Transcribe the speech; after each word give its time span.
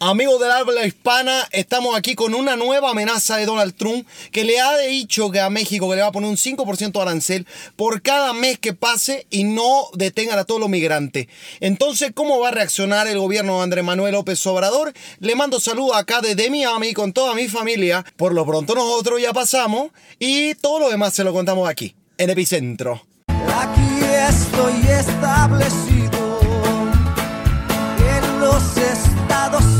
Amigos 0.00 0.38
del 0.38 0.52
habla 0.52 0.86
hispana, 0.86 1.48
estamos 1.50 1.96
aquí 1.96 2.14
con 2.14 2.32
una 2.32 2.54
nueva 2.54 2.90
amenaza 2.90 3.36
de 3.36 3.46
Donald 3.46 3.74
Trump 3.74 4.06
que 4.30 4.44
le 4.44 4.60
ha 4.60 4.78
dicho 4.78 5.32
que 5.32 5.40
a 5.40 5.50
México 5.50 5.90
que 5.90 5.96
le 5.96 6.02
va 6.02 6.08
a 6.08 6.12
poner 6.12 6.30
un 6.30 6.36
5% 6.36 6.92
de 6.92 7.00
arancel 7.00 7.46
por 7.74 8.00
cada 8.00 8.32
mes 8.32 8.60
que 8.60 8.74
pase 8.74 9.26
y 9.28 9.42
no 9.42 9.88
detengan 9.94 10.38
a 10.38 10.44
todos 10.44 10.60
los 10.60 10.70
migrantes. 10.70 11.26
Entonces, 11.58 12.12
¿cómo 12.14 12.38
va 12.38 12.48
a 12.48 12.52
reaccionar 12.52 13.08
el 13.08 13.18
gobierno 13.18 13.56
de 13.56 13.64
Andrés 13.64 13.84
Manuel 13.84 14.12
López 14.12 14.46
Obrador? 14.46 14.92
Le 15.18 15.34
mando 15.34 15.58
saludos 15.58 15.96
acá 15.96 16.20
desde 16.20 16.48
Miami 16.48 16.94
con 16.94 17.12
toda 17.12 17.34
mi 17.34 17.48
familia. 17.48 18.04
Por 18.16 18.34
lo 18.34 18.46
pronto 18.46 18.76
nosotros 18.76 19.20
ya 19.20 19.32
pasamos 19.32 19.90
y 20.20 20.54
todo 20.54 20.78
lo 20.78 20.90
demás 20.90 21.12
se 21.12 21.24
lo 21.24 21.32
contamos 21.32 21.68
aquí, 21.68 21.96
en 22.18 22.30
Epicentro. 22.30 23.02
Aquí 23.26 24.04
estoy 24.04 24.80
establecido 24.92 26.40
en 27.98 28.40
los 28.40 28.76
Estados 28.76 29.77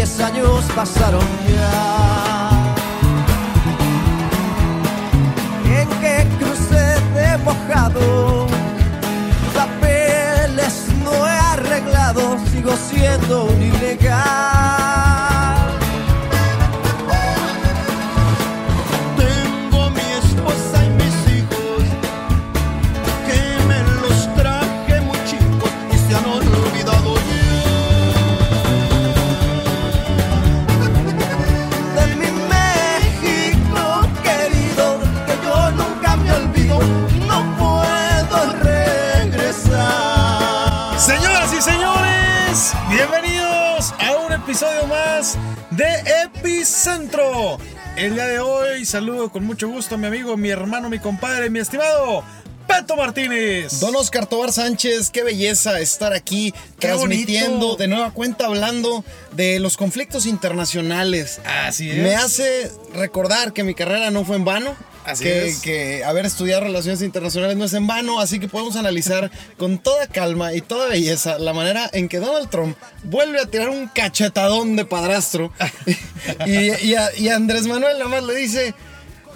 diez 0.00 0.18
años 0.20 0.64
pasaron 0.74 1.28
ya. 1.46 2.50
En 5.78 5.88
que 6.00 6.26
crucé 6.38 6.86
de 7.16 7.36
mojado, 7.44 8.46
papeles 9.54 10.86
no 11.04 11.12
he 11.28 11.38
arreglado, 11.54 12.38
sigo 12.50 12.72
siendo 12.88 13.44
un 13.44 13.62
ilegal. 13.62 14.79
De 45.80 46.24
Epicentro. 46.24 47.56
El 47.96 48.12
día 48.12 48.26
de 48.26 48.38
hoy 48.38 48.84
saludo 48.84 49.32
con 49.32 49.44
mucho 49.44 49.66
gusto 49.66 49.94
a 49.94 49.98
mi 49.98 50.08
amigo, 50.08 50.36
mi 50.36 50.50
hermano, 50.50 50.90
mi 50.90 50.98
compadre, 50.98 51.48
mi 51.48 51.58
estimado 51.58 52.22
Peto 52.66 52.96
Martínez. 52.96 53.80
Don 53.80 53.96
Oscar 53.96 54.26
Tobar 54.26 54.52
Sánchez, 54.52 55.08
qué 55.08 55.22
belleza 55.22 55.80
estar 55.80 56.12
aquí 56.12 56.52
Qué 56.78 56.88
transmitiendo 56.88 57.68
bonito. 57.68 57.76
de 57.76 57.88
nueva 57.88 58.10
cuenta 58.10 58.44
hablando 58.44 59.06
de 59.32 59.58
los 59.58 59.78
conflictos 59.78 60.26
internacionales. 60.26 61.40
Así 61.46 61.90
es. 61.90 61.96
Me 61.96 62.14
hace 62.14 62.70
recordar 62.92 63.54
que 63.54 63.64
mi 63.64 63.74
carrera 63.74 64.10
no 64.10 64.26
fue 64.26 64.36
en 64.36 64.44
vano. 64.44 64.76
Así 65.04 65.24
que, 65.24 65.46
es. 65.46 65.60
que 65.60 66.04
haber 66.04 66.26
estudiado 66.26 66.62
relaciones 66.62 67.02
internacionales 67.02 67.56
no 67.56 67.64
es 67.64 67.72
en 67.72 67.86
vano, 67.86 68.20
así 68.20 68.38
que 68.38 68.48
podemos 68.48 68.76
analizar 68.76 69.30
con 69.56 69.78
toda 69.78 70.06
calma 70.06 70.54
y 70.54 70.60
toda 70.60 70.88
belleza 70.88 71.38
la 71.38 71.52
manera 71.52 71.88
en 71.92 72.08
que 72.08 72.18
Donald 72.18 72.50
Trump 72.50 72.76
vuelve 73.04 73.40
a 73.40 73.46
tirar 73.46 73.70
un 73.70 73.88
cachetadón 73.88 74.76
de 74.76 74.84
padrastro 74.84 75.52
y, 76.46 76.86
y 76.86 76.94
a, 76.94 77.16
y 77.16 77.28
a 77.28 77.36
Andrés 77.36 77.66
Manuel 77.66 77.98
nada 77.98 78.10
más 78.10 78.24
le 78.24 78.34
dice, 78.34 78.74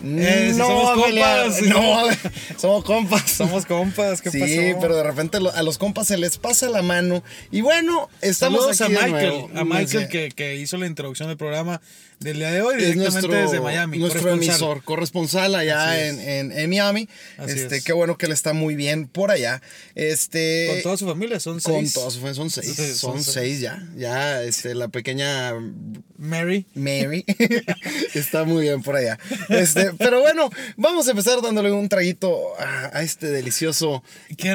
Eh, 0.04 0.50
si 0.52 0.58
no, 0.58 0.66
somos 0.66 0.92
compas, 0.92 1.62
no, 1.62 2.08
somos 2.58 2.84
compas. 2.84 3.30
Somos 3.30 3.66
compas, 3.66 4.20
¿qué 4.22 4.30
sí, 4.30 4.38
pasó? 4.40 4.78
pero 4.80 4.96
de 4.96 5.02
repente 5.02 5.38
a 5.38 5.62
los 5.62 5.78
compas 5.78 6.06
se 6.08 6.18
les 6.18 6.36
pasa 6.38 6.68
la 6.68 6.82
mano. 6.82 7.22
Y 7.50 7.62
bueno, 7.62 8.08
estamos 8.20 8.60
Saludos 8.76 8.80
a 8.82 8.84
aquí 8.86 8.92
Michael, 9.12 9.28
nuevo. 9.30 9.50
a 9.54 9.64
Michael 9.64 10.08
que, 10.08 10.28
que 10.30 10.56
hizo 10.56 10.76
la 10.76 10.86
introducción 10.86 11.28
del 11.28 11.36
programa 11.38 11.80
del 12.20 12.36
día 12.38 12.50
de 12.52 12.62
hoy 12.62 12.76
directamente 12.76 13.10
nuestro, 13.28 13.34
desde 13.34 13.60
Miami. 13.60 13.98
nuestro 13.98 14.22
corresponsal. 14.22 14.50
emisor, 14.54 14.84
corresponsal 14.84 15.54
allá 15.56 16.06
en, 16.08 16.20
en- 16.20 16.52
en 16.52 16.70
Miami. 16.70 17.08
Así 17.38 17.58
este, 17.58 17.76
es. 17.78 17.84
qué 17.84 17.92
bueno 17.92 18.16
que 18.16 18.26
él 18.26 18.32
está 18.32 18.52
muy 18.52 18.76
bien 18.76 19.08
por 19.08 19.30
allá. 19.30 19.60
Este, 19.94 20.68
Con 20.70 20.82
toda 20.82 20.96
su 20.96 21.06
familia, 21.06 21.40
son 21.40 21.60
con 21.60 21.80
seis. 21.80 21.92
toda 21.92 22.10
su 22.10 22.18
familia, 22.18 22.34
son 22.34 22.50
seis. 22.50 22.72
Sí, 22.74 22.86
son 22.94 22.96
son 22.96 23.22
seis, 23.24 23.34
seis. 23.34 23.60
ya. 23.60 23.82
Ya, 23.96 24.42
este, 24.42 24.74
la 24.74 24.88
pequeña 24.88 25.52
Mary. 26.16 26.66
Mary. 26.74 27.24
Está 28.14 28.44
muy 28.44 28.62
bien 28.62 28.82
por 28.82 28.96
allá. 28.96 29.18
Este, 29.48 29.92
pero 29.98 30.20
bueno, 30.20 30.50
vamos 30.76 31.06
a 31.08 31.10
empezar 31.10 31.40
dándole 31.42 31.70
un 31.72 31.88
traguito 31.88 32.58
a, 32.58 32.90
a 32.98 33.02
este 33.02 33.28
delicioso 33.28 34.02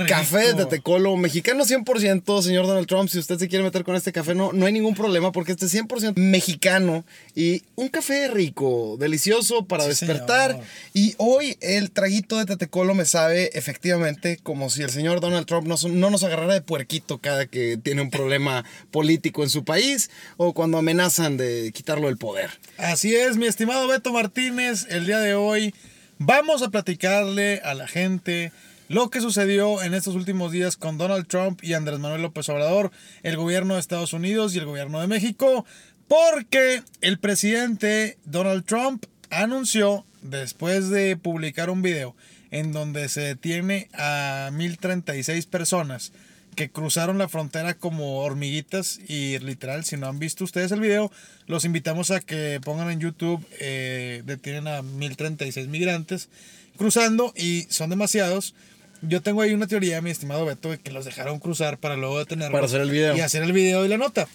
café 0.08 0.54
de 0.54 0.66
Tecolo 0.66 1.16
mexicano 1.18 1.66
100%, 1.66 2.42
señor 2.42 2.68
Donald 2.68 2.88
Trump. 2.88 3.10
Si 3.10 3.20
usted 3.20 3.38
se 3.38 3.48
quiere 3.48 3.64
meter 3.64 3.84
con 3.84 3.96
este 3.96 4.12
café, 4.12 4.36
no, 4.36 4.52
no 4.54 4.66
hay 4.66 4.74
ningún 4.74 4.96
problema 4.96 5.32
porque 5.32 5.52
este 5.54 5.66
es 5.66 5.76
100% 5.76 6.14
mexicano 6.18 7.06
y 7.36 7.64
un 7.76 7.90
café 7.90 8.28
rico, 8.28 8.98
delicioso 9.00 9.66
para 9.66 9.84
Sí, 9.84 9.90
despertar. 9.90 10.52
señor. 10.52 10.66
Y 10.94 11.16
hoy 11.18 11.58
el 11.62 11.92
traguito 11.92 12.38
de 12.38 12.46
Tetecolo 12.46 12.94
me 12.94 13.06
sabe 13.06 13.50
efectivamente 13.54 14.38
como 14.44 14.70
si 14.70 14.82
el 14.84 14.90
señor 14.90 15.20
Donald 15.22 15.46
Trump 15.46 15.68
no, 15.68 15.76
no 15.90 16.10
nos 16.10 16.24
agarrara 16.24 16.54
de 16.54 16.62
puerquito 16.62 17.20
cada 17.20 17.46
que 17.48 17.78
tiene 17.78 18.02
un 18.02 18.10
problema 18.10 18.66
político 18.92 19.44
en 19.44 19.50
su 19.50 19.64
país 19.64 20.10
o 20.38 20.54
cuando 20.54 20.78
amenazan 20.78 21.38
de 21.38 21.72
quitarlo 21.74 22.10
el 22.10 22.18
poder. 22.18 22.50
Así 22.78 23.16
es, 23.16 23.38
mi 23.38 23.46
estimado 23.48 23.88
Beto 23.88 24.12
Martínez, 24.14 24.86
el 24.90 25.06
día 25.06 25.20
de 25.20 25.29
hoy 25.36 25.74
vamos 26.18 26.62
a 26.62 26.70
platicarle 26.70 27.62
a 27.64 27.74
la 27.74 27.88
gente 27.88 28.52
lo 28.88 29.10
que 29.10 29.22
sucedió 29.22 29.84
en 29.84 29.94
estos 29.94 30.16
últimos 30.16 30.52
días 30.52 30.76
con 30.76 30.98
Donald 30.98 31.28
Trump 31.28 31.64
y 31.64 31.74
Andrés 31.74 32.00
Manuel 32.00 32.24
López 32.24 32.50
Obrador, 32.50 32.92
el 33.22 33.38
gobierno 33.38 33.76
de 33.76 33.80
Estados 33.80 34.14
Unidos 34.14 34.56
y 34.56 34.58
el 34.58 34.66
gobierno 34.66 35.00
de 35.00 35.08
México, 35.08 35.66
porque 36.08 36.82
el 37.02 37.20
presidente 37.20 38.18
Donald 38.26 38.66
Trump 38.66 39.06
anunció, 39.30 40.06
después 40.22 40.90
de 40.90 41.16
publicar 41.18 41.70
un 41.70 41.82
video 41.82 42.16
en 42.52 42.72
donde 42.72 43.10
se 43.10 43.22
detiene 43.22 43.90
a 43.94 44.50
1036 44.52 45.46
personas, 45.46 46.12
que 46.60 46.70
cruzaron 46.70 47.18
la 47.18 47.30
frontera 47.30 47.74
como 47.74 48.18
hormiguitas 48.18 49.00
y 49.08 49.40
literal, 49.40 49.86
si 49.86 49.96
no 49.96 50.08
han 50.08 50.20
visto 50.20 50.44
ustedes 50.44 50.74
el 50.74 50.82
video, 50.82 51.10
los 51.48 51.64
invitamos 51.64 52.12
a 52.12 52.20
que 52.20 52.60
pongan 52.62 52.92
en 52.92 53.00
YouTube, 53.00 53.42
eh, 53.62 54.24
detienen 54.26 54.68
a 54.68 54.82
1036 54.82 55.70
migrantes 55.70 56.28
cruzando 56.76 57.32
y 57.34 57.66
son 57.70 57.90
demasiados. 57.90 58.56
Yo 59.02 59.22
tengo 59.22 59.42
ahí 59.42 59.54
una 59.54 59.68
teoría, 59.68 60.02
mi 60.02 60.12
estimado 60.12 60.44
Beto, 60.44 60.70
de 60.72 60.80
que 60.80 60.92
los 60.92 61.06
dejaron 61.06 61.40
cruzar 61.40 61.78
para 61.78 61.96
luego 61.96 62.20
detenerlos. 62.20 62.52
Para 62.52 62.66
hacer 62.66 62.82
el 62.82 62.92
video. 62.92 63.16
Y 63.16 63.22
hacer 63.22 63.44
el 63.44 63.54
video 63.54 63.86
y 63.86 63.88
la 63.88 63.98
nota. 63.98 64.28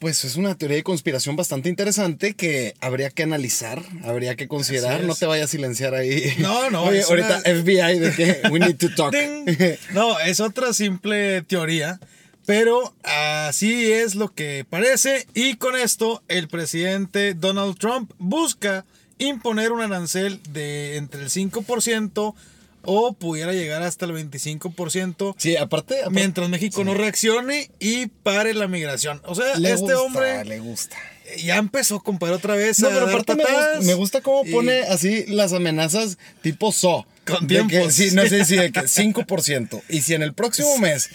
Pues 0.00 0.24
es 0.24 0.36
una 0.36 0.54
teoría 0.56 0.78
de 0.78 0.82
conspiración 0.82 1.36
bastante 1.36 1.68
interesante 1.68 2.32
que 2.34 2.74
habría 2.80 3.10
que 3.10 3.22
analizar, 3.22 3.82
habría 4.02 4.34
que 4.34 4.48
considerar. 4.48 5.04
No 5.04 5.14
te 5.14 5.26
vayas 5.26 5.44
a 5.44 5.48
silenciar 5.52 5.94
ahí. 5.94 6.34
No, 6.38 6.70
no, 6.70 6.84
Oye, 6.86 7.02
ahorita 7.02 7.42
una- 7.44 7.60
FBI 7.62 7.98
de 7.98 8.12
que 8.14 8.40
we 8.50 8.58
need 8.58 8.76
to 8.76 8.88
talk. 8.94 9.12
Ding. 9.12 9.44
No, 9.92 10.18
es 10.18 10.40
otra 10.40 10.72
simple 10.72 11.42
teoría, 11.42 12.00
pero 12.46 12.94
así 13.04 13.92
es 13.92 14.14
lo 14.14 14.32
que 14.34 14.64
parece 14.68 15.26
y 15.34 15.56
con 15.56 15.76
esto 15.76 16.22
el 16.28 16.48
presidente 16.48 17.34
Donald 17.34 17.76
Trump 17.78 18.10
busca 18.18 18.86
imponer 19.18 19.70
un 19.70 19.82
arancel 19.82 20.40
de 20.50 20.96
entre 20.96 21.20
el 21.20 21.28
5% 21.28 22.34
o 22.84 23.12
pudiera 23.12 23.52
llegar 23.52 23.82
hasta 23.82 24.06
el 24.06 24.12
25% 24.12 25.34
Sí, 25.38 25.56
aparte, 25.56 26.00
aparte- 26.00 26.10
mientras 26.14 26.48
México 26.48 26.84
no 26.84 26.94
reaccione 26.94 27.70
y 27.78 28.06
pare 28.06 28.54
la 28.54 28.68
migración. 28.68 29.20
O 29.24 29.34
sea, 29.34 29.56
le 29.56 29.70
este 29.72 29.82
gusta, 29.94 30.00
hombre 30.00 30.44
le 30.44 30.58
gusta. 30.60 30.96
ya 31.42 31.56
empezó, 31.58 32.00
compadre, 32.00 32.34
otra 32.34 32.54
vez 32.54 32.80
No, 32.80 32.88
a 32.88 32.90
pero 32.90 33.06
dar 33.06 33.14
aparte 33.14 33.34
me 33.36 33.42
gusta, 33.44 33.80
me 33.82 33.94
gusta 33.94 34.20
cómo 34.20 34.42
y- 34.46 34.52
pone 34.52 34.80
así 34.82 35.26
las 35.26 35.52
amenazas 35.52 36.18
tipo 36.42 36.72
so. 36.72 37.06
Con 37.26 37.46
tiempos. 37.46 37.94
sí, 37.94 38.10
no 38.12 38.26
sé 38.26 38.44
si 38.44 38.56
de 38.56 38.72
que 38.72 38.80
5%. 38.88 39.82
Y 39.88 40.00
si 40.00 40.14
en 40.14 40.22
el 40.22 40.32
próximo 40.34 40.76
mes 40.78 41.10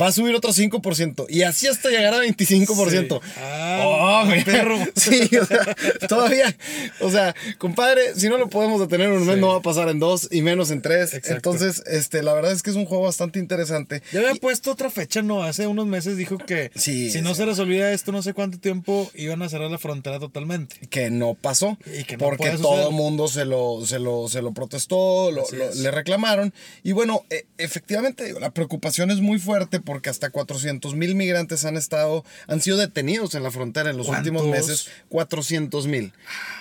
va 0.00 0.06
a 0.08 0.12
subir 0.12 0.34
otro 0.34 0.52
5%. 0.52 1.26
Y 1.28 1.42
así 1.42 1.66
hasta 1.66 1.90
llegar 1.90 2.14
a 2.14 2.18
25%. 2.24 3.20
Sí. 3.22 3.30
Ah, 3.38 3.68
Oh, 3.84 4.26
mira. 4.26 4.44
perro. 4.44 4.78
Sí, 4.96 5.28
o 5.36 5.44
sea, 5.44 5.74
todavía. 6.08 6.54
O 7.00 7.10
sea, 7.10 7.34
compadre, 7.58 8.14
si 8.14 8.28
no 8.28 8.38
lo 8.38 8.48
podemos 8.48 8.80
detener 8.80 9.08
en 9.08 9.14
un 9.14 9.26
mes, 9.26 9.36
Sí. 9.36 9.40
no 9.40 9.48
va 9.48 9.56
a 9.56 9.62
pasar 9.62 9.88
en 9.88 9.98
dos 9.98 10.28
y 10.30 10.42
menos 10.42 10.70
en 10.70 10.82
tres. 10.82 11.14
Exacto. 11.14 11.34
Entonces, 11.50 11.82
este, 11.86 12.22
la 12.22 12.32
verdad 12.34 12.52
es 12.52 12.62
que 12.62 12.70
es 12.70 12.76
un 12.76 12.84
juego 12.86 13.04
bastante 13.04 13.38
interesante. 13.38 14.02
Ya 14.12 14.20
había 14.20 14.34
puesto 14.34 14.70
otra 14.72 14.90
fecha, 14.90 15.22
¿no? 15.22 15.42
Hace 15.42 15.66
unos 15.66 15.86
meses 15.86 16.16
dijo 16.16 16.38
que 16.38 16.70
Sí, 16.74 17.10
si 17.10 17.20
no 17.22 17.34
se 17.34 17.44
resolvía 17.46 17.92
esto, 17.92 18.12
no 18.12 18.22
sé 18.22 18.34
cuánto 18.34 18.58
tiempo, 18.58 19.10
iban 19.14 19.42
a 19.42 19.48
cerrar 19.48 19.70
la 19.70 19.78
frontera 19.78 20.18
totalmente. 20.18 20.76
que 20.90 21.10
no 21.10 21.34
pasó 21.34 21.78
Y 21.98 22.04
que 22.04 22.16
no 22.16 22.24
porque 22.26 22.50
todo 22.50 22.88
el 22.88 22.94
mundo 22.94 23.28
se 23.28 23.44
lo, 23.44 23.84
se 23.86 23.98
lo, 23.98 24.28
se 24.28 24.42
lo 24.42 24.52
protestó, 24.52 25.30
lo- 25.30 25.44
le 25.74 25.90
reclamaron. 25.90 26.52
Y 26.82 26.92
bueno, 26.92 27.24
e- 27.30 27.46
efectivamente, 27.58 28.32
la 28.38 28.50
preocupación 28.50 29.10
es 29.10 29.20
muy 29.20 29.38
fuerte 29.38 29.80
porque 29.82 30.10
hasta 30.10 30.30
400 30.30 30.94
mil 30.94 31.14
migrantes 31.14 31.64
han 31.64 31.76
estado, 31.76 32.24
han 32.46 32.60
sido 32.60 32.76
detenidos 32.76 33.34
en 33.34 33.42
la 33.42 33.50
frontera 33.50 33.90
en 33.90 33.96
los 33.96 34.08
últimos 34.08 34.46
meses. 34.46 34.88
400 35.08 35.86
mil. 35.86 36.12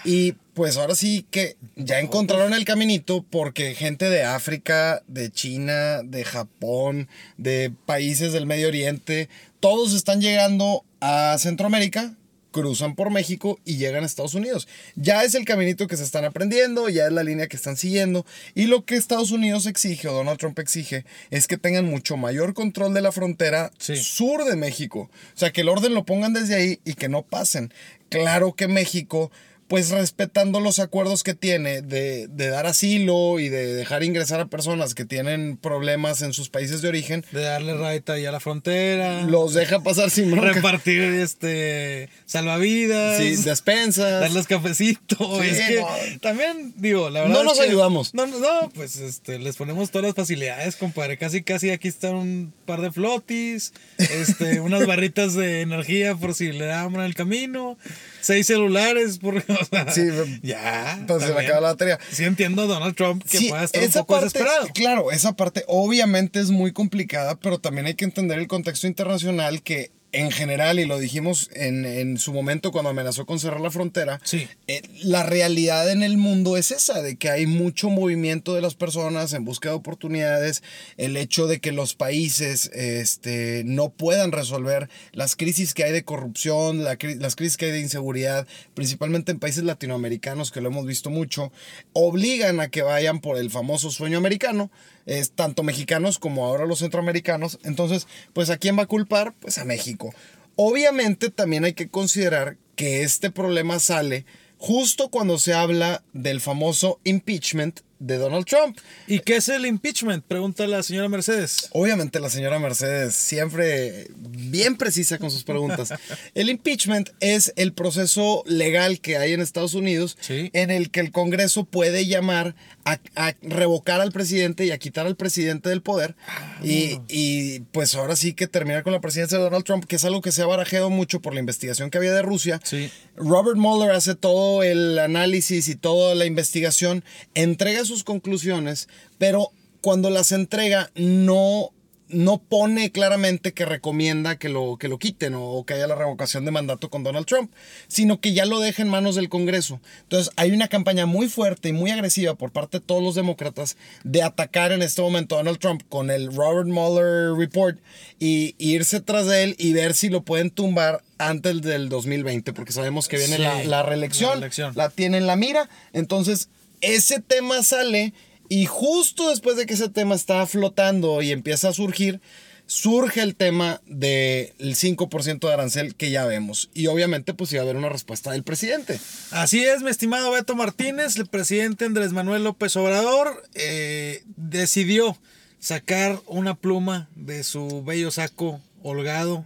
Y 0.03 0.33
pues 0.53 0.77
ahora 0.77 0.95
sí 0.95 1.25
que 1.31 1.55
ya 1.75 1.99
encontraron 1.99 2.53
el 2.53 2.65
caminito 2.65 3.25
porque 3.29 3.73
gente 3.73 4.09
de 4.09 4.23
África, 4.23 5.01
de 5.07 5.31
China, 5.31 6.01
de 6.03 6.23
Japón, 6.23 7.07
de 7.37 7.71
países 7.85 8.33
del 8.33 8.45
Medio 8.45 8.67
Oriente, 8.67 9.29
todos 9.59 9.93
están 9.93 10.21
llegando 10.21 10.83
a 10.99 11.37
Centroamérica, 11.39 12.15
cruzan 12.51 12.95
por 12.95 13.09
México 13.09 13.59
y 13.65 13.77
llegan 13.77 14.03
a 14.03 14.05
Estados 14.05 14.33
Unidos. 14.33 14.67
Ya 14.95 15.23
es 15.23 15.35
el 15.35 15.45
caminito 15.45 15.87
que 15.87 15.97
se 15.97 16.03
están 16.03 16.25
aprendiendo, 16.25 16.89
ya 16.89 17.07
es 17.07 17.11
la 17.13 17.23
línea 17.23 17.47
que 17.47 17.55
están 17.57 17.77
siguiendo. 17.77 18.25
Y 18.55 18.65
lo 18.67 18.85
que 18.85 18.95
Estados 18.95 19.31
Unidos 19.31 19.65
exige, 19.65 20.07
o 20.07 20.13
Donald 20.13 20.37
Trump 20.39 20.59
exige, 20.59 21.05
es 21.29 21.47
que 21.47 21.57
tengan 21.57 21.85
mucho 21.85 22.17
mayor 22.17 22.53
control 22.53 22.93
de 22.93 23.01
la 23.01 23.11
frontera 23.11 23.71
Sí. 23.79 23.95
sur 23.95 24.43
de 24.45 24.55
México. 24.55 25.09
O 25.35 25.37
sea, 25.37 25.51
que 25.51 25.61
el 25.61 25.69
orden 25.69 25.93
lo 25.93 26.05
pongan 26.05 26.33
desde 26.33 26.55
ahí 26.55 26.79
y 26.85 26.93
que 26.93 27.09
no 27.09 27.23
pasen. 27.23 27.73
Claro 28.09 28.53
que 28.53 28.67
México, 28.67 29.31
pues 29.71 29.89
respetando 29.89 30.59
los 30.59 30.79
acuerdos 30.79 31.23
que 31.23 31.33
tiene 31.33 31.81
de, 31.81 32.27
de 32.27 32.49
dar 32.49 32.65
asilo 32.65 33.39
y 33.39 33.47
de 33.47 33.73
dejar 33.73 34.03
ingresar 34.03 34.41
a 34.41 34.47
personas 34.47 34.93
que 34.95 35.05
tienen 35.05 35.55
problemas 35.55 36.21
en 36.23 36.33
sus 36.33 36.49
países 36.49 36.81
de 36.81 36.89
origen, 36.89 37.23
De 37.31 37.41
darle 37.41 37.73
raita 37.75 38.13
ahí 38.13 38.25
a 38.25 38.33
la 38.33 38.41
frontera. 38.41 39.21
los 39.21 39.53
deja 39.53 39.79
pasar 39.81 40.09
sin 40.09 40.29
bronca. 40.29 40.51
repartir 40.51 41.01
este 41.01 42.09
salvavidas. 42.25 43.17
Sí, 43.17 43.35
despensas. 43.37 44.19
darles 44.19 44.45
cafecito. 44.45 45.15
Sí, 45.41 45.47
es 45.49 45.59
que 45.61 45.79
no. 45.79 46.19
también, 46.19 46.73
digo, 46.75 47.09
la 47.09 47.21
verdad. 47.21 47.33
No 47.33 47.39
es 47.39 47.45
nos 47.45 47.57
que- 47.59 47.63
ayudamos. 47.63 48.13
No, 48.13 48.27
no, 48.27 48.39
no, 48.39 48.69
pues 48.75 48.97
este, 48.97 49.39
les 49.39 49.55
ponemos 49.55 49.89
todas 49.89 50.07
las 50.07 50.15
facilidades, 50.15 50.75
compadre. 50.75 51.17
Casi, 51.17 51.43
casi 51.43 51.69
aquí 51.69 51.87
están 51.87 52.15
un 52.15 52.53
par 52.65 52.81
de 52.81 52.91
flotis, 52.91 53.71
este, 53.97 54.59
unas 54.59 54.85
barritas 54.85 55.33
de 55.33 55.61
energía 55.61 56.13
por 56.15 56.33
si 56.33 56.51
le 56.51 56.65
da 56.65 56.81
hambre 56.81 57.03
en 57.03 57.07
el 57.07 57.15
camino, 57.15 57.77
seis 58.21 58.47
celulares, 58.47 59.17
por, 59.19 59.35
o 59.47 59.65
sea, 59.69 59.91
Sí, 59.91 60.07
ya. 60.43 61.03
pues 61.07 61.21
se 61.23 61.27
también. 61.29 61.45
acaba 61.49 61.61
la 61.61 61.67
batería. 61.69 61.99
Sí 62.11 62.23
entiendo 62.23 62.61
a 62.63 62.65
Donald 62.65 62.95
Trump 62.95 63.23
que 63.23 63.37
Sí, 63.37 63.49
pueda 63.49 63.63
estar 63.63 63.83
un 63.83 63.91
poco 63.91 64.05
parte, 64.13 64.25
desesperado. 64.25 64.67
Claro, 64.73 65.11
esa 65.11 65.33
parte 65.35 65.63
obviamente 65.67 66.39
es 66.39 66.49
muy 66.51 66.71
complicada, 66.71 67.39
pero 67.39 67.59
también 67.59 67.87
hay 67.87 67.95
que 67.95 68.05
entender 68.05 68.39
el 68.39 68.47
contexto 68.47 68.87
internacional 68.87 69.61
que 69.61 69.91
en 70.13 70.31
general, 70.31 70.79
y 70.79 70.85
lo 70.85 70.99
dijimos 70.99 71.49
en, 71.53 71.85
en 71.85 72.17
su 72.17 72.33
momento 72.33 72.71
cuando 72.71 72.89
amenazó 72.89 73.25
con 73.25 73.39
cerrar 73.39 73.61
la 73.61 73.71
frontera, 73.71 74.19
Sí. 74.23 74.47
eh, 74.67 74.81
la 75.03 75.23
realidad 75.23 75.89
en 75.89 76.03
el 76.03 76.17
mundo 76.17 76.57
es 76.57 76.71
esa, 76.71 77.01
de 77.01 77.15
que 77.15 77.29
hay 77.29 77.45
mucho 77.45 77.89
movimiento 77.89 78.53
de 78.53 78.61
las 78.61 78.75
personas 78.75 79.33
en 79.33 79.45
busca 79.45 79.69
de 79.69 79.75
oportunidades, 79.75 80.63
el 80.97 81.15
hecho 81.17 81.47
de 81.47 81.59
que 81.59 81.71
los 81.71 81.93
países 81.95 82.69
este, 82.73 83.63
no 83.65 83.89
puedan 83.89 84.31
resolver 84.31 84.89
las 85.13 85.35
crisis 85.35 85.73
que 85.73 85.83
hay 85.85 85.91
de 85.91 86.03
corrupción, 86.03 86.83
la 86.83 86.97
las 87.19 87.35
crisis 87.35 87.57
que 87.57 87.65
hay 87.65 87.71
de 87.71 87.79
inseguridad, 87.79 88.47
principalmente 88.73 89.31
en 89.31 89.39
países 89.39 89.63
latinoamericanos, 89.63 90.51
que 90.51 90.61
lo 90.61 90.69
hemos 90.69 90.85
visto 90.85 91.09
mucho, 91.09 91.51
obligan 91.93 92.59
a 92.59 92.69
que 92.69 92.81
vayan 92.81 93.21
por 93.21 93.37
el 93.37 93.49
famoso 93.49 93.91
sueño 93.91 94.17
americano, 94.17 94.71
es 95.05 95.31
tanto 95.31 95.63
mexicanos 95.63 96.19
como 96.19 96.45
ahora 96.45 96.65
los 96.65 96.79
centroamericanos. 96.79 97.59
Entonces, 97.63 98.07
pues 98.33 98.49
¿a 98.49 98.57
quién 98.57 98.77
va 98.77 98.83
a 98.83 98.87
culpar? 98.87 99.33
Pues 99.39 99.57
a 99.57 99.65
México. 99.65 100.13
Obviamente 100.55 101.29
también 101.29 101.63
hay 101.65 101.73
que 101.73 101.89
considerar 101.89 102.57
que 102.75 103.03
este 103.03 103.31
problema 103.31 103.79
sale 103.79 104.25
justo 104.57 105.09
cuando 105.09 105.39
se 105.39 105.53
habla 105.53 106.03
del 106.13 106.39
famoso 106.39 106.99
impeachment 107.03 107.79
de 107.97 108.17
Donald 108.17 108.45
Trump. 108.45 108.77
¿Y 109.07 109.19
qué 109.19 109.35
es 109.37 109.47
el 109.49 109.65
impeachment? 109.65 110.23
Pregunta 110.25 110.65
la 110.67 110.81
señora 110.81 111.07
Mercedes. 111.07 111.69
Obviamente 111.71 112.19
la 112.19 112.29
señora 112.31 112.57
Mercedes 112.59 113.13
siempre 113.15 114.07
bien 114.17 114.75
precisa 114.75 115.19
con 115.19 115.29
sus 115.29 115.43
preguntas. 115.43 115.93
El 116.33 116.49
impeachment 116.49 117.09
es 117.19 117.53
el 117.57 117.73
proceso 117.73 118.43
legal 118.47 119.01
que 119.01 119.17
hay 119.17 119.33
en 119.33 119.41
Estados 119.41 119.75
Unidos 119.75 120.17
Sí. 120.19 120.49
en 120.53 120.71
el 120.71 120.89
que 120.89 120.99
el 120.99 121.11
Congreso 121.11 121.63
puede 121.65 122.07
llamar 122.07 122.55
a, 122.85 122.99
a 123.15 123.35
revocar 123.41 124.01
al 124.01 124.11
presidente 124.11 124.65
y 124.65 124.71
a 124.71 124.77
quitar 124.77 125.05
al 125.05 125.15
presidente 125.15 125.69
del 125.69 125.81
poder. 125.81 126.15
y, 126.63 126.99
y, 127.07 127.61
pues 127.71 127.95
ahora 127.95 128.15
sí 128.15 128.33
que 128.33 128.47
terminar 128.47 128.83
con 128.83 128.93
la 128.93 129.01
presidencia 129.01 129.37
de 129.37 129.43
Donald 129.43 129.63
Trump, 129.63 129.85
que 129.85 129.95
es 129.95 130.05
algo 130.05 130.21
que 130.21 130.31
se 130.31 130.41
ha 130.41 130.45
barajeado 130.45 130.89
mucho 130.89 131.21
por 131.21 131.33
la 131.33 131.39
investigación 131.39 131.89
que 131.89 131.97
había 131.97 132.13
de 132.13 132.21
Rusia. 132.21 132.59
Sí. 132.63 132.89
Robert 133.15 133.57
Mueller 133.57 133.91
hace 133.91 134.15
todo 134.15 134.63
el 134.63 134.99
análisis 134.99 135.67
y 135.67 135.75
toda 135.75 136.15
la 136.15 136.25
investigación, 136.25 137.03
entrega 137.33 137.85
sus 137.85 138.03
conclusiones, 138.03 138.87
pero 139.17 139.51
cuando 139.81 140.09
las 140.09 140.31
entrega 140.31 140.91
no, 140.95 141.71
no 142.11 142.41
pone 142.41 142.91
claramente 142.91 143.53
que 143.53 143.65
recomienda 143.65 144.37
que 144.37 144.49
lo, 144.49 144.77
que 144.77 144.87
lo 144.87 144.99
quiten 144.99 145.33
o 145.35 145.63
que 145.65 145.73
haya 145.73 145.87
la 145.87 145.95
revocación 145.95 146.45
de 146.45 146.51
mandato 146.51 146.89
con 146.89 147.03
Donald 147.03 147.25
Trump, 147.25 147.51
sino 147.87 148.19
que 148.19 148.33
ya 148.33 148.45
lo 148.45 148.59
deja 148.59 148.81
en 148.81 148.89
manos 148.89 149.15
del 149.15 149.29
Congreso. 149.29 149.79
Entonces 150.03 150.33
hay 150.35 150.51
una 150.51 150.67
campaña 150.67 151.05
muy 151.05 151.29
fuerte 151.29 151.69
y 151.69 151.73
muy 151.73 151.91
agresiva 151.91 152.35
por 152.35 152.51
parte 152.51 152.79
de 152.79 152.85
todos 152.85 153.01
los 153.03 153.15
demócratas 153.15 153.77
de 154.03 154.23
atacar 154.23 154.71
en 154.71 154.81
este 154.81 155.01
momento 155.01 155.35
a 155.35 155.39
Donald 155.39 155.59
Trump 155.59 155.83
con 155.89 156.11
el 156.11 156.33
Robert 156.33 156.67
Mueller 156.67 157.33
Report 157.37 157.79
y, 158.19 158.55
y 158.57 158.71
irse 158.75 159.01
tras 159.01 159.27
de 159.27 159.43
él 159.43 159.55
y 159.57 159.73
ver 159.73 159.93
si 159.93 160.09
lo 160.09 160.21
pueden 160.23 160.51
tumbar 160.51 161.03
antes 161.17 161.61
del 161.61 161.89
2020, 161.89 162.53
porque 162.53 162.71
sabemos 162.71 163.07
que 163.07 163.17
viene 163.17 163.35
Sí, 163.35 163.41
la, 163.41 163.63
la 163.63 163.83
reelección, 163.83 164.41
la 164.41 164.71
la 164.73 164.89
tiene 164.89 165.17
en 165.17 165.27
la 165.27 165.35
mira. 165.35 165.69
Entonces, 165.93 166.49
ese 166.81 167.19
tema 167.19 167.61
sale 167.63 168.13
y 168.51 168.65
justo 168.65 169.29
después 169.29 169.55
de 169.55 169.65
que 169.65 169.75
ese 169.75 169.87
tema 169.87 170.13
está 170.13 170.45
flotando 170.45 171.21
y 171.21 171.31
empieza 171.31 171.69
a 171.69 171.73
surgir, 171.73 172.19
surge 172.65 173.21
el 173.21 173.37
tema 173.37 173.79
del 173.85 174.75
5% 174.75 175.39
de 175.39 175.53
arancel 175.53 175.95
que 175.95 176.11
ya 176.11 176.25
vemos. 176.25 176.69
Y 176.73 176.87
obviamente, 176.87 177.33
pues 177.33 177.53
iba 177.53 177.61
a 177.61 177.63
haber 177.63 177.77
una 177.77 177.87
respuesta 177.87 178.33
del 178.33 178.43
presidente. 178.43 178.99
Así 179.31 179.63
es, 179.63 179.83
mi 179.83 179.89
estimado 179.89 180.31
Beto 180.31 180.57
Martínez, 180.57 181.15
el 181.15 181.27
presidente 181.27 181.85
Andrés 181.85 182.11
Manuel 182.11 182.43
López 182.43 182.75
Obrador 182.75 183.41
eh, 183.53 184.21
decidió 184.35 185.17
sacar 185.61 186.19
una 186.27 186.53
pluma 186.53 187.07
de 187.15 187.45
su 187.45 187.85
bello 187.85 188.11
saco 188.11 188.59
holgado, 188.83 189.45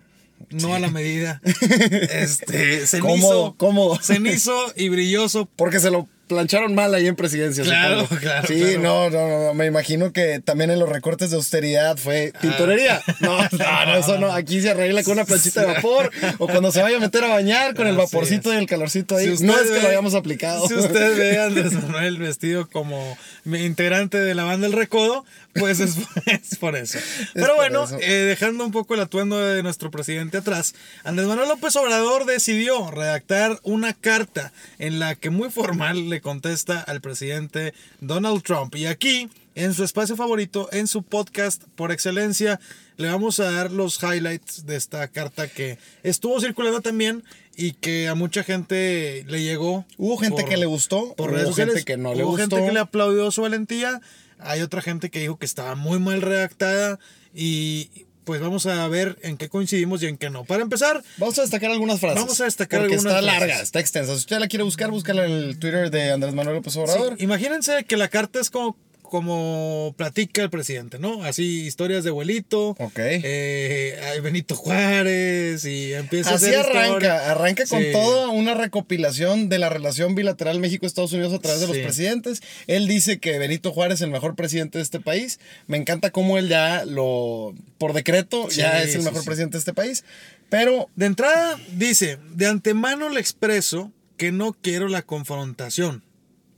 no 0.50 0.74
a 0.74 0.80
la 0.80 0.90
medida, 0.90 1.44
este, 2.10 2.88
cenizo, 2.88 3.08
Cómodo, 3.08 3.56
cómodo. 3.56 4.00
cenizo 4.02 4.74
y 4.76 4.90
brilloso. 4.90 5.48
Porque 5.56 5.80
se 5.80 5.92
lo 5.92 6.08
plancharon 6.28 6.76
mal 6.76 6.94
ahí 6.94 7.08
en 7.08 7.16
presidencia. 7.16 7.64
Claro, 7.64 8.02
supongo. 8.02 8.22
claro, 8.22 8.48
Sí, 8.48 8.60
claro. 8.60 8.82
No, 8.82 9.10
no, 9.10 9.48
no, 9.48 9.54
me 9.54 9.66
imagino 9.66 10.12
que 10.12 10.40
también 10.40 10.72
en 10.72 10.80
los 10.80 10.90
recortes 10.90 11.30
de 11.30 11.38
austeridad 11.38 11.98
fue 11.98 12.34
tintorería. 12.42 13.02
No, 13.22 13.38
no, 13.42 13.86
no, 13.86 13.96
eso 13.96 14.20
no. 14.20 14.32
Aquí 14.32 14.62
se 14.62 14.72
arregla 14.72 15.04
con 15.04 15.14
una 15.14 15.26
planchita 15.26 15.62
de 15.62 15.68
vapor 15.68 16.12
o 16.38 16.48
cuando 16.48 16.72
se 16.72 16.82
vaya 16.82 16.98
a 16.98 17.00
meter 17.00 17.24
a 17.24 17.30
bañar 17.30 17.74
con 17.76 17.88
el 17.88 17.96
vaporcito 17.96 18.54
y 18.54 18.58
el 18.58 18.68
calorcito 18.68 19.16
ahí. 19.16 19.36
Si 19.38 19.44
no 19.44 19.58
es 19.58 19.70
que 19.70 19.82
lo 19.82 19.88
hayamos 19.88 20.16
aplicado. 20.16 20.68
Si 20.68 20.74
usted 20.76 21.18
ve 21.18 21.40
a 21.40 21.46
Andrés 21.46 21.74
Manuel 21.84 22.18
vestido 22.18 22.68
como 22.70 23.18
integrante 23.46 24.18
de 24.18 24.36
la 24.36 24.44
banda 24.44 24.68
El 24.68 24.74
Recodo, 24.74 25.26
pues 25.56 25.80
es, 25.80 25.96
es 26.26 26.58
por 26.58 26.76
eso. 26.76 27.00
Pero 27.34 27.48
por 27.48 27.56
bueno, 27.56 27.84
eso. 27.86 27.98
eh, 28.02 28.10
dejando 28.26 28.66
un 28.66 28.72
poco 28.72 28.94
el 28.94 29.00
atuendo 29.02 29.40
de 29.40 29.64
nuestro 29.64 29.90
presidente 29.92 30.38
atrás, 30.38 30.76
Andrés 31.04 31.28
Manuel 31.28 31.50
López 31.50 31.76
Obrador 31.76 32.26
decidió 32.26 32.92
redactar 32.92 33.60
una 33.64 33.94
carta 33.94 34.52
en 34.80 35.00
la 35.00 35.16
que 35.16 35.30
muy 35.30 35.50
formal 35.50 36.10
le 36.10 36.22
contesta 36.22 36.82
al 36.82 37.02
presidente 37.02 37.74
Donald 38.02 38.44
Trump. 38.44 38.76
Y 38.76 38.86
aquí, 38.86 39.30
en 39.56 39.74
su 39.74 39.84
espacio 39.84 40.16
favorito, 40.16 40.70
en 40.72 40.88
su 40.88 41.04
podcast 41.04 41.64
por 41.76 41.92
excelencia, 41.92 42.60
le 42.98 43.10
vamos 43.10 43.40
a 43.40 43.52
dar 43.52 43.72
los 43.72 44.02
highlights 44.02 44.66
de 44.66 44.76
esta 44.76 45.08
carta 45.10 45.48
que 45.48 45.78
estuvo 46.04 46.40
circulando 46.40 46.82
también 46.82 47.24
y 47.58 47.72
que 47.74 48.08
a 48.10 48.16
mucha 48.16 48.44
gente 48.44 49.24
le 49.28 49.42
llegó. 49.44 49.86
Hubo 49.98 50.18
gente 50.18 50.42
por- 50.42 50.50
que 50.50 50.58
le 50.58 50.66
gustó, 50.66 51.14
por 51.16 51.30
hubo 51.30 51.36
redes 51.38 51.50
sociales. 51.50 51.76
gente 51.76 51.86
que 51.94 51.98
no 51.98 52.14
le 52.14 52.24
Hubo 52.24 52.32
gustó. 52.32 52.50
gente 52.58 52.68
que 52.68 52.74
le 52.74 52.80
aplaudió 52.80 53.32
su 53.32 53.42
valentía. 53.44 54.02
Hay 54.46 54.62
otra 54.62 54.82
gente 54.82 55.10
que 55.10 55.20
dijo 55.20 55.38
que 55.38 55.46
estaba 55.46 55.76
muy 55.76 56.00
mal 56.00 56.22
redactada. 56.22 57.00
Y 57.34 58.06
pues 58.24 58.42
vamos 58.42 58.66
a 58.66 58.88
ver 58.88 59.18
en 59.22 59.38
qué 59.38 59.50
coincidimos 59.50 60.02
y 60.02 60.08
en 60.08 60.18
qué 60.18 60.30
no. 60.30 60.46
Para 60.46 60.64
empezar, 60.64 61.04
Vamos 61.18 61.38
a 61.38 61.44
destacar 61.44 61.70
algunas 61.72 62.00
frases. 62.00 62.20
Vamos 62.22 62.42
a 62.42 62.46
destacar 62.46 62.80
porque 62.82 62.96
algunas 62.96 63.14
está 63.14 63.22
frases. 63.24 63.40
larga, 63.48 63.62
está 63.62 63.80
extensa. 63.80 64.12
Si 64.14 64.18
usted 64.20 64.40
la 64.40 64.48
quiere 64.48 64.64
buscar, 64.64 64.90
búscala 64.90 65.26
en 65.26 65.32
el 65.32 65.60
Twitter 65.60 65.92
de 65.92 66.12
Andrés 66.12 66.34
Manuel 66.34 66.56
López 66.58 66.74
sí, 66.74 66.80
Obrador. 66.80 67.16
imagínense 67.20 67.84
que 67.86 67.98
la 67.98 68.08
carta 68.08 68.40
es 68.40 68.50
como, 68.50 68.78
como 69.10 69.94
platica 69.98 70.42
el 70.44 70.50
presidente, 70.50 71.00
¿no? 71.00 71.24
Así, 71.24 71.66
historias 71.66 72.04
de 72.04 72.10
abuelito. 72.12 72.70
Ok. 72.80 72.98
eh, 73.00 74.20
Benito 74.24 74.56
Juárez 74.56 75.66
y 75.66 75.94
empieza 75.94 76.32
a 76.32 76.36
Así 76.36 76.46
hacer 76.48 76.60
arranca, 76.60 76.86
historia. 76.88 77.32
arranca 77.32 77.66
con 77.68 77.82
Sí. 77.82 77.92
toda 77.92 78.30
una 78.30 78.54
recopilación 78.54 79.50
de 79.50 79.60
la 79.60 79.70
relación 79.70 80.16
bilateral 80.16 80.60
México-Estados 80.60 81.14
Unidos 81.14 81.34
a 81.34 81.40
través 81.40 81.62
de 81.62 81.68
los 81.68 81.78
presidentes. 81.78 82.42
Él 82.68 82.88
dice 82.88 83.20
que 83.20 83.38
Benito 83.40 83.72
Juárez 83.72 83.96
es 83.96 84.02
el 84.02 84.10
mejor 84.12 84.36
presidente 84.36 84.78
de 84.80 84.84
este 84.84 85.00
país. 85.00 85.40
Me 85.68 85.78
encanta 85.78 86.12
cómo 86.12 86.38
él 86.38 86.50
ya 86.50 86.86
lo, 86.86 87.54
por 87.78 87.94
decreto, 87.94 88.48
Sí, 88.50 88.58
ya 88.62 88.82
es 88.82 88.96
el 88.96 89.04
mejor 89.04 89.24
presidente 89.26 89.54
de 89.58 89.60
este 89.60 89.74
país. 89.74 90.04
Pero 90.50 90.90
De 90.96 91.06
entrada, 91.08 91.60
dice, 91.74 92.18
de 92.34 92.48
antemano 92.48 93.10
le 93.10 93.20
expreso 93.20 93.92
que 94.18 94.32
no 94.32 94.54
quiero 94.54 94.88
la 94.88 95.02
confrontación. 95.02 96.04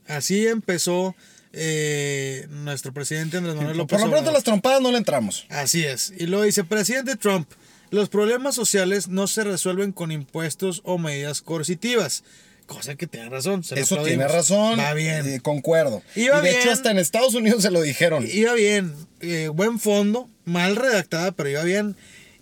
Así 0.08 0.46
empezó 0.48 1.16
eh, 1.54 2.48
nuestro 2.50 2.94
presidente 2.94 3.38
Andrés 3.38 3.56
Manuel 3.56 3.77
López 3.77 4.00
por 4.00 4.08
lo 4.08 4.12
pronto 4.13 4.32
las 4.32 4.44
trompadas 4.44 4.82
no 4.82 4.92
le 4.92 4.98
entramos. 4.98 5.46
Así 5.50 5.84
es. 5.84 6.13
Y 6.18 6.25
luego 6.27 6.44
dice, 6.44 6.63
presidente 6.63 7.16
Trump, 7.16 7.50
los 7.89 8.10
problemas 8.10 8.56
sociales 8.56 9.08
no 9.08 9.27
se 9.27 9.44
resuelven 9.44 9.92
con 9.92 10.12
impuestos 10.12 10.82
o 10.84 10.98
medidas 10.98 11.42
coercitivas. 11.42 12.24
Cosa 12.66 12.96
que 12.96 13.08
tiene 13.08 13.30
razón. 13.30 13.63
se 13.63 13.80
Eso 13.80 14.04
tiene 14.04 14.27
razón. 14.27 14.77
Va 14.77 14.94
bien. 14.94 15.25
eh, 15.25 15.39
concuerdo. 15.39 16.04
Iba 16.16 16.39
y 16.39 16.42
de 16.42 16.60
hecho 16.60 16.70
hasta 16.70 16.92
en 16.92 16.98
Estados 17.00 17.34
Unidos 17.34 17.63
se 17.63 17.72
lo 17.72 17.82
dijeron. 17.82 18.27
Iba 18.30 18.54
bien. 18.56 18.94
eh, 19.22 19.48
buen 19.48 19.80
fondo. 19.80 20.30
Mal 20.44 20.75
redactada, 20.75 21.32
pero 21.32 21.50
iba 21.50 21.63
bien. 21.63 21.96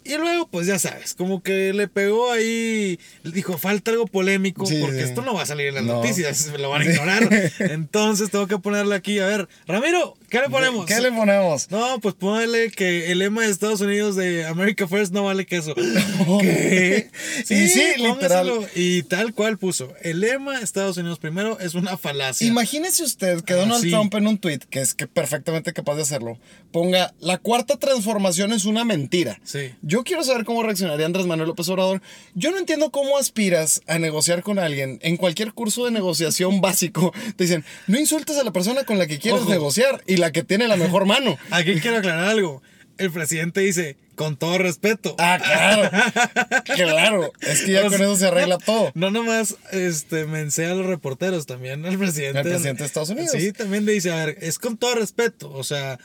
Y 0.06 0.18
luego, 0.18 0.48
pues 0.48 0.68
ya 0.68 0.78
sabes, 0.80 1.16
como 1.16 1.42
que 1.42 1.74
le 1.74 1.88
pegó 1.88 2.32
ahí, 2.32 3.00
dijo, 3.24 3.58
falta 3.58 3.90
algo 3.92 4.06
polémico, 4.06 4.66
Sí, 4.66 4.78
porque 4.80 4.98
sí. 5.00 5.04
esto 5.04 5.22
no 5.24 5.34
va 5.34 5.42
a 5.42 5.46
salir 5.48 5.68
en 5.68 5.76
las 5.76 5.84
No. 5.84 5.96
noticias, 5.96 6.48
me 6.52 6.58
lo 6.60 6.70
van 6.70 6.84
a 6.84 6.86
ignorar. 6.86 7.28
Entonces 7.60 8.30
tengo 8.30 8.46
que 8.48 8.60
ponerle 8.60 8.96
aquí, 8.96 9.18
a 9.20 9.26
ver, 9.26 9.50
Ramiro, 9.68 10.16
¿qué 10.30 10.40
le 10.42 10.50
ponemos? 10.50 10.86
¿Qué 10.86 11.02
le 11.02 11.12
ponemos? 11.12 11.72
No, 11.72 12.00
pues 12.02 12.14
ponle 12.16 12.70
que 12.72 13.12
el 13.12 13.20
lema 13.20 13.44
de 13.44 13.52
Estados 13.52 13.82
Unidos 13.82 14.16
de 14.16 14.46
America 14.46 14.88
First 14.88 15.12
no 15.12 15.24
vale 15.24 15.46
queso. 15.46 15.74
Sí, 17.46 17.80
póngaselo. 17.98 18.14
literal. 18.16 18.70
Y 18.76 19.04
tal 19.04 19.34
cual 19.34 19.58
puso. 19.58 19.94
El 20.02 20.20
lema 20.20 20.60
Estados 20.62 20.98
Unidos 20.98 21.20
primero 21.20 21.60
es 21.60 21.74
una 21.76 21.98
falacia. 21.98 22.46
Imagínese 22.48 23.04
usted 23.04 23.42
que 23.42 23.54
Ah, 23.54 23.58
Donald 23.58 23.84
sí. 23.84 23.90
Trump 23.90 24.14
en 24.16 24.28
un 24.28 24.38
tweet, 24.38 24.60
que 24.70 24.82
es 24.82 24.94
que 24.94 25.08
perfectamente 25.08 25.74
capaz 25.74 25.96
de 25.96 26.02
hacerlo, 26.04 26.38
ponga 26.72 27.14
la 27.20 27.38
cuarta 27.38 27.78
transformación 27.78 28.54
es 28.54 28.66
una 28.66 28.84
mentira. 28.84 29.40
Sí. 29.44 29.74
Yo 29.82 29.95
quiero 30.04 30.24
saber 30.24 30.46
cómo 30.46 30.64
reaccionaría 30.64 31.06
Andrés 31.06 31.26
Manuel 31.26 31.50
López 31.50 31.70
Obrador. 31.70 32.02
Yo 32.34 32.52
no 32.52 32.58
entiendo 32.58 32.92
cómo 32.92 33.18
aspiras 33.18 33.82
a 33.88 34.00
negociar 34.00 34.42
con 34.42 34.60
alguien. 34.60 35.00
En 35.02 35.18
cualquier 35.18 35.54
curso 35.54 35.86
de 35.86 35.92
negociación 35.92 36.62
básico 36.62 37.14
te 37.36 37.44
dicen, 37.44 37.64
no 37.88 38.00
insultes 38.00 38.38
a 38.38 38.44
la 38.44 38.52
persona 38.52 38.84
con 38.84 38.98
la 38.98 39.08
que 39.08 39.20
quieres 39.20 39.42
Ojo. 39.42 39.50
negociar 39.50 40.04
y 40.08 40.18
la 40.18 40.32
que 40.32 40.44
tiene 40.44 40.68
la 40.68 40.76
mejor 40.76 41.06
mano. 41.06 41.38
Aquí 41.52 41.80
quiero 41.80 41.98
aclarar 41.98 42.28
algo. 42.28 42.62
El 42.98 43.12
presidente 43.12 43.60
dice, 43.60 43.98
con 44.16 44.38
todo 44.38 44.58
respeto. 44.58 45.16
Ah, 45.20 45.38
claro. 45.44 46.64
claro. 46.76 47.34
Es 47.42 47.62
que 47.62 47.74
ya 47.74 47.86
O 47.86 47.90
con 47.90 48.02
eso 48.02 48.16
se 48.16 48.28
arregla 48.28 48.58
todo. 48.58 48.92
No 48.96 49.12
nomás 49.12 49.56
este, 49.72 50.26
mensea 50.26 50.72
a 50.72 50.76
los 50.76 50.86
reporteros, 50.86 51.46
también 51.46 51.86
al 51.86 51.98
presidente. 51.98 52.40
El 52.40 52.46
presidente 52.46 52.84
de 52.84 52.88
Estados 52.88 53.10
Unidos. 53.10 53.32
Sí, 53.32 53.52
también 53.52 53.86
le 53.86 53.92
dice, 53.92 54.12
a 54.12 54.26
ver, 54.26 54.38
es 54.42 54.60
con 54.60 54.78
todo 54.78 54.96
respeto. 54.96 55.52
O 55.52 55.64
sea, 55.64 56.00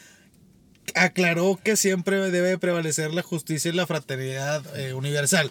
aclaró 0.95 1.59
que 1.63 1.77
siempre 1.77 2.31
debe 2.31 2.59
prevalecer 2.59 3.13
la 3.15 3.23
justicia 3.23 3.71
y 3.71 3.75
la 3.75 3.87
fraternidad 3.87 4.63
eh, 4.79 4.93
universal. 4.95 5.51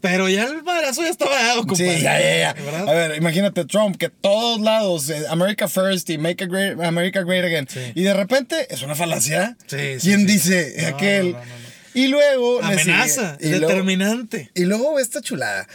Pero 0.00 0.30
ya 0.30 0.44
el 0.44 0.62
madrazo 0.62 1.02
ya 1.02 1.10
estaba 1.10 1.34
dado, 1.42 1.66
compadre. 1.66 1.96
Sí, 1.98 2.02
ya, 2.02 2.18
ya. 2.18 2.50
A 2.86 2.92
ver, 2.94 3.16
imagínate 3.18 3.66
Trump, 3.66 3.96
que 3.98 4.08
todos 4.08 4.58
lados, 4.60 5.10
eh, 5.10 5.24
America 5.28 5.68
First 5.68 6.08
y 6.08 6.16
Make 6.16 6.44
a 6.44 6.46
great, 6.46 6.80
America 6.80 7.22
Great 7.22 7.44
Again. 7.44 7.66
Sí. 7.68 7.92
Y 7.94 8.02
de 8.02 8.14
repente 8.14 8.66
es 8.70 8.80
una 8.80 8.94
falacia. 8.94 9.58
Sí, 9.66 9.76
sí, 10.00 10.08
¿Quién 10.08 10.20
sí. 10.20 10.26
dice 10.26 10.74
No, 10.80 10.88
aquel? 10.96 11.32
no, 11.32 11.38
no. 11.38 11.60
Y 11.92 12.06
luego. 12.08 12.62
Amenaza. 12.62 13.36
Y 13.40 13.48
luego- 13.50 13.66
determinante. 13.68 14.50
y 14.54 14.64
luego 14.64 14.98
esta 14.98 15.20
chulada. 15.20 15.66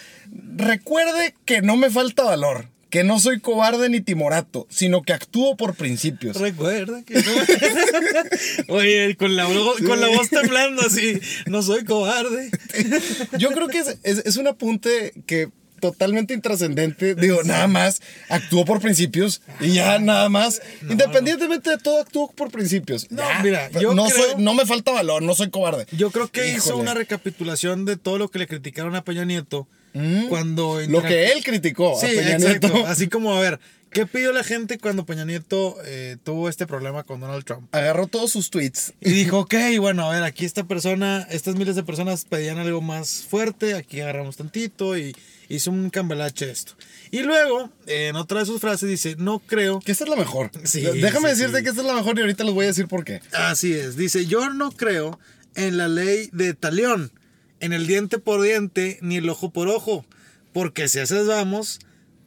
Recuerde 0.55 1.35
que 1.45 1.61
no 1.61 1.75
me 1.77 1.89
falta 1.91 2.23
valor. 2.23 2.69
Que 2.95 3.03
no 3.03 3.19
soy 3.19 3.41
cobarde 3.41 3.89
ni 3.89 3.99
timorato, 3.99 4.67
sino 4.69 5.01
que 5.01 5.11
actúo 5.11 5.57
por 5.57 5.75
principios. 5.75 6.37
Recuerda 6.39 7.03
que 7.03 7.15
no. 7.15 7.31
Oye, 8.75 9.17
con 9.17 9.35
la, 9.35 9.45
con 9.85 9.99
la 9.99 10.07
voz 10.07 10.29
temblando 10.29 10.81
así, 10.81 11.19
no 11.45 11.61
soy 11.61 11.83
cobarde. 11.83 12.49
Yo 13.37 13.49
creo 13.51 13.67
que 13.67 13.79
es, 13.79 13.97
es- 14.03 14.19
es 14.25 14.37
un 14.37 14.47
apunte 14.47 15.11
que 15.25 15.49
totalmente 15.81 16.33
intrascendente. 16.33 17.15
Digo, 17.15 17.43
nada 17.43 17.67
más 17.67 18.01
actúo 18.29 18.63
por 18.63 18.79
principios 18.79 19.41
y 19.59 19.73
ya 19.73 19.99
nada 19.99 20.29
más. 20.29 20.61
Independientemente 20.89 21.71
de 21.71 21.77
todo, 21.77 21.99
actúo 21.99 22.31
por 22.31 22.49
principios. 22.49 23.11
No, 23.11 23.23
Ya, 23.23 23.43
mira, 23.43 23.69
yo 23.71 23.93
no, 23.93 24.05
creo- 24.05 24.31
soy, 24.31 24.41
no 24.41 24.53
me 24.53 24.65
falta 24.65 24.91
valor, 24.93 25.21
no 25.21 25.35
soy 25.35 25.49
cobarde. 25.49 25.85
Yo 25.91 26.11
creo 26.11 26.29
que 26.31 26.49
hizo 26.55 26.77
una 26.77 26.93
recapitulación 26.93 27.83
de 27.83 27.97
todo 27.97 28.17
lo 28.17 28.29
que 28.29 28.39
le 28.39 28.47
criticaron 28.47 28.95
a 28.95 29.03
Peña 29.03 29.25
Nieto 29.25 29.67
cuando... 30.29 30.81
Lo 30.87 31.01
que 31.01 31.31
él 31.31 31.43
criticó 31.43 31.99
Sí, 31.99 32.07
a 32.07 32.09
Peña 32.09 32.31
exacto. 32.33 32.67
Nieto. 32.67 32.87
Así 32.87 33.07
como, 33.07 33.33
a 33.33 33.39
ver, 33.39 33.59
¿qué 33.91 34.05
pidió 34.05 34.31
la 34.31 34.43
gente 34.43 34.77
cuando 34.77 35.05
Peña 35.05 35.25
Nieto 35.25 35.77
eh, 35.85 36.17
tuvo 36.23 36.49
este 36.49 36.67
problema 36.67 37.03
con 37.03 37.19
Donald 37.19 37.45
Trump? 37.45 37.73
Agarró 37.73 38.07
todos 38.07 38.31
sus 38.31 38.49
tweets. 38.49 38.93
Y 39.01 39.11
dijo, 39.11 39.39
ok, 39.39 39.55
bueno, 39.79 40.09
a 40.09 40.13
ver, 40.13 40.23
aquí 40.23 40.45
esta 40.45 40.65
persona, 40.65 41.27
estas 41.31 41.55
miles 41.55 41.75
de 41.75 41.83
personas 41.83 42.25
pedían 42.25 42.57
algo 42.57 42.81
más 42.81 43.25
fuerte, 43.29 43.73
aquí 43.75 44.01
agarramos 44.01 44.37
tantito 44.37 44.97
y 44.97 45.15
hizo 45.47 45.71
un 45.71 45.89
cambalache 45.89 46.49
esto. 46.51 46.73
Y 47.11 47.21
luego, 47.21 47.69
en 47.87 48.15
otra 48.15 48.39
de 48.39 48.45
sus 48.45 48.59
frases 48.59 48.89
dice, 48.89 49.15
no 49.17 49.39
creo... 49.39 49.79
Que 49.79 49.91
esta 49.91 50.03
es 50.03 50.09
la 50.09 50.15
mejor. 50.15 50.51
Sí, 50.63 50.81
Déjame 50.81 51.29
sí, 51.29 51.35
decirte 51.35 51.59
sí. 51.59 51.63
que 51.63 51.69
esta 51.69 51.81
es 51.81 51.87
la 51.87 51.93
mejor 51.93 52.17
y 52.17 52.21
ahorita 52.21 52.43
les 52.43 52.53
voy 52.53 52.65
a 52.65 52.69
decir 52.69 52.87
por 52.87 53.05
qué. 53.05 53.21
Así 53.33 53.73
es, 53.73 53.95
dice, 53.95 54.25
yo 54.25 54.49
no 54.49 54.71
creo 54.71 55.19
en 55.55 55.77
la 55.77 55.87
ley 55.87 56.29
de 56.33 56.53
talión, 56.53 57.11
en 57.65 57.73
el 57.73 57.87
diente 57.87 58.17
por 58.19 58.41
diente, 58.41 58.97
ni 59.01 59.17
el 59.17 59.29
ojo 59.29 59.49
por 59.51 59.67
ojo, 59.67 60.05
porque 60.53 60.87
si 60.87 60.99
haces 60.99 61.27
vamos, 61.27 61.79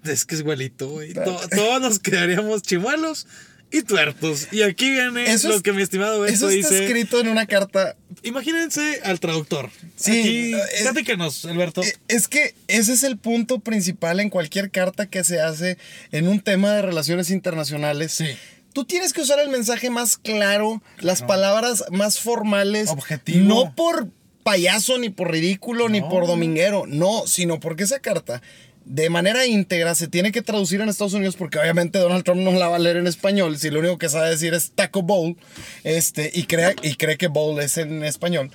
es 0.04 0.24
que 0.24 0.34
es 0.34 0.40
igualito, 0.42 0.88
güey. 0.88 1.14
To- 1.14 1.40
todos 1.54 1.80
nos 1.80 1.98
quedaríamos 1.98 2.62
chimuelos 2.62 3.26
y 3.70 3.82
tuertos. 3.82 4.48
Y 4.50 4.62
aquí 4.62 4.90
viene 4.90 5.30
Eso 5.30 5.48
lo 5.50 5.60
que 5.62 5.72
mi 5.72 5.82
estimado 5.82 6.20
Beto 6.20 6.32
Eso 6.34 6.48
está 6.48 6.68
dice. 6.70 6.84
escrito 6.84 7.20
en 7.20 7.28
una 7.28 7.46
carta. 7.46 7.96
Imagínense 8.22 9.00
al 9.04 9.20
traductor. 9.20 9.70
Sí, 9.96 10.54
Aquí, 10.54 11.14
Alberto. 11.48 11.82
Eh, 11.82 11.94
Es 12.08 12.28
que 12.28 12.54
ese 12.68 12.92
es 12.94 13.02
el 13.02 13.18
punto 13.18 13.58
principal 13.60 14.20
en 14.20 14.30
cualquier 14.30 14.70
carta 14.70 15.06
que 15.06 15.22
se 15.24 15.40
hace 15.40 15.76
en 16.12 16.28
un 16.28 16.40
tema 16.40 16.72
de 16.74 16.82
relaciones 16.82 17.30
internacionales. 17.30 18.12
Sí. 18.12 18.26
Tú 18.72 18.84
tienes 18.84 19.12
que 19.12 19.22
usar 19.22 19.38
el 19.40 19.48
mensaje 19.50 19.90
más 19.90 20.16
claro, 20.18 20.82
las 21.00 21.22
palabras 21.22 21.84
más 21.90 22.20
formales. 22.20 22.88
Objetivo. 22.90 23.44
No 23.46 23.74
por 23.74 24.08
payaso, 24.48 24.98
ni 24.98 25.10
por 25.10 25.30
ridículo, 25.30 25.88
ni 25.90 26.00
No. 26.00 26.08
por 26.08 26.26
dominguero. 26.26 26.84
No, 26.86 27.26
sino 27.26 27.60
porque 27.60 27.84
esa 27.84 28.00
carta, 28.00 28.40
de 28.86 29.10
manera 29.10 29.44
íntegra, 29.46 29.94
se 29.94 30.08
tiene 30.08 30.32
que 30.32 30.40
traducir 30.40 30.80
en 30.80 30.88
Estados 30.88 31.12
Unidos 31.12 31.36
porque 31.36 31.58
obviamente 31.58 31.98
Donald 31.98 32.24
Trump 32.24 32.40
no 32.40 32.52
la 32.52 32.68
va 32.68 32.76
a 32.76 32.78
leer 32.78 32.96
en 32.96 33.06
español. 33.06 33.58
Si 33.58 33.68
lo 33.68 33.80
único 33.80 33.98
que 33.98 34.08
sabe 34.08 34.30
decir 34.30 34.54
es 34.54 34.70
Taco 34.70 35.02
Bowl 35.02 35.36
este, 35.84 36.30
y, 36.32 36.44
cree, 36.44 36.74
y 36.82 36.94
cree 36.94 37.18
que 37.18 37.26
Bowl 37.26 37.60
es 37.60 37.76
en 37.76 38.02
español. 38.04 38.50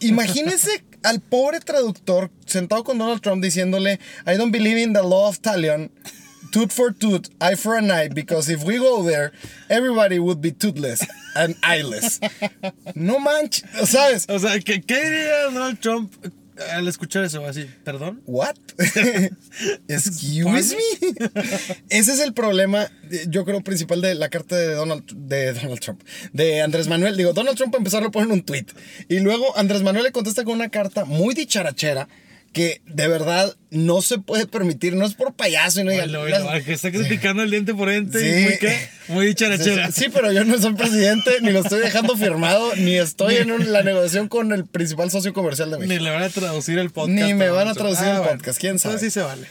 Imagínese 0.00 0.82
al 1.02 1.20
pobre 1.20 1.60
traductor 1.60 2.30
sentado 2.46 2.82
con 2.84 2.96
Donald 2.96 3.20
Trump 3.20 3.42
diciéndole, 3.42 4.00
I 4.26 4.36
don't 4.38 4.52
believe 4.52 4.80
in 4.80 4.94
the 4.94 5.02
law 5.02 5.28
of 5.28 5.40
Talion. 5.40 5.90
Tooth 6.56 6.72
for 6.72 6.90
tooth, 6.90 7.28
eye 7.38 7.54
for 7.54 7.76
an 7.76 7.90
eye, 7.90 8.08
because 8.08 8.48
if 8.48 8.64
we 8.64 8.78
go 8.78 9.02
there, 9.02 9.30
everybody 9.68 10.18
would 10.18 10.40
be 10.40 10.52
toothless 10.52 11.06
and 11.36 11.54
eyeless. 11.62 12.18
No 12.94 13.18
manches, 13.18 13.68
¿sabes? 13.90 14.24
o 14.30 14.38
sea, 14.38 14.58
¿qué, 14.60 14.80
¿qué 14.80 14.94
diría 14.94 15.50
Donald 15.52 15.78
Trump 15.80 16.14
al 16.72 16.88
escuchar 16.88 17.24
eso? 17.24 17.44
Así, 17.44 17.68
¿perdón? 17.84 18.22
What? 18.24 18.54
Excuse 19.88 20.74
me. 20.74 21.28
Ese 21.90 22.12
es 22.14 22.20
el 22.20 22.32
problema, 22.32 22.90
eh, 23.10 23.26
yo 23.28 23.44
creo, 23.44 23.60
principal 23.60 24.00
de 24.00 24.14
la 24.14 24.30
carta 24.30 24.56
de 24.56 24.72
Donald, 24.72 25.04
de 25.14 25.52
Donald 25.52 25.80
Trump, 25.80 26.00
de 26.32 26.62
Andrés 26.62 26.88
Manuel. 26.88 27.18
Digo, 27.18 27.34
Donald 27.34 27.58
Trump 27.58 27.76
a 27.76 28.10
poner 28.10 28.32
un 28.32 28.42
tweet 28.42 28.68
y 29.10 29.20
luego 29.20 29.54
Andrés 29.58 29.82
Manuel 29.82 30.04
le 30.04 30.12
contesta 30.12 30.42
con 30.42 30.54
una 30.54 30.70
carta 30.70 31.04
muy 31.04 31.34
dicharachera 31.34 32.08
que 32.56 32.80
de 32.86 33.06
verdad 33.06 33.54
no 33.68 34.00
se 34.00 34.16
puede 34.16 34.46
permitir, 34.46 34.94
no 34.96 35.04
es 35.04 35.12
por 35.12 35.34
payaso 35.34 35.82
y 35.82 35.84
no 35.84 35.90
las- 35.92 36.42
al 36.42 36.64
que 36.64 36.72
está 36.72 36.90
criticando 36.90 37.42
el 37.42 37.50
diente 37.50 37.74
por 37.74 37.90
diente 37.90 38.18
Sí. 38.18 38.44
muy, 38.44 38.58
¿qué? 38.58 38.88
Muy 39.08 39.26
dicharachera. 39.26 39.92
Sí, 39.92 40.06
pero 40.10 40.32
yo 40.32 40.42
no 40.46 40.58
soy 40.58 40.72
presidente, 40.72 41.32
ni 41.42 41.50
lo 41.52 41.60
estoy 41.60 41.80
dejando 41.80 42.16
firmado, 42.16 42.74
ni 42.76 42.94
estoy 42.96 43.36
en 43.36 43.50
un- 43.50 43.70
la 43.72 43.82
negociación 43.82 44.28
con 44.28 44.54
el 44.54 44.64
principal 44.64 45.10
socio 45.10 45.34
comercial 45.34 45.70
de 45.70 45.76
México. 45.76 45.98
Ni 45.98 46.02
le 46.02 46.08
van 46.10 46.22
a 46.22 46.30
traducir 46.30 46.78
el 46.78 46.88
podcast. 46.88 47.18
Ni 47.26 47.34
me 47.34 47.50
van 47.50 47.68
a 47.68 47.74
traducir 47.74 48.06
el 48.08 48.16
bueno, 48.20 48.30
podcast, 48.38 48.58
quién 48.58 48.78
sabe. 48.78 48.94
Entonces 48.94 49.12
sí 49.12 49.20
se 49.20 49.26
vale. 49.26 49.46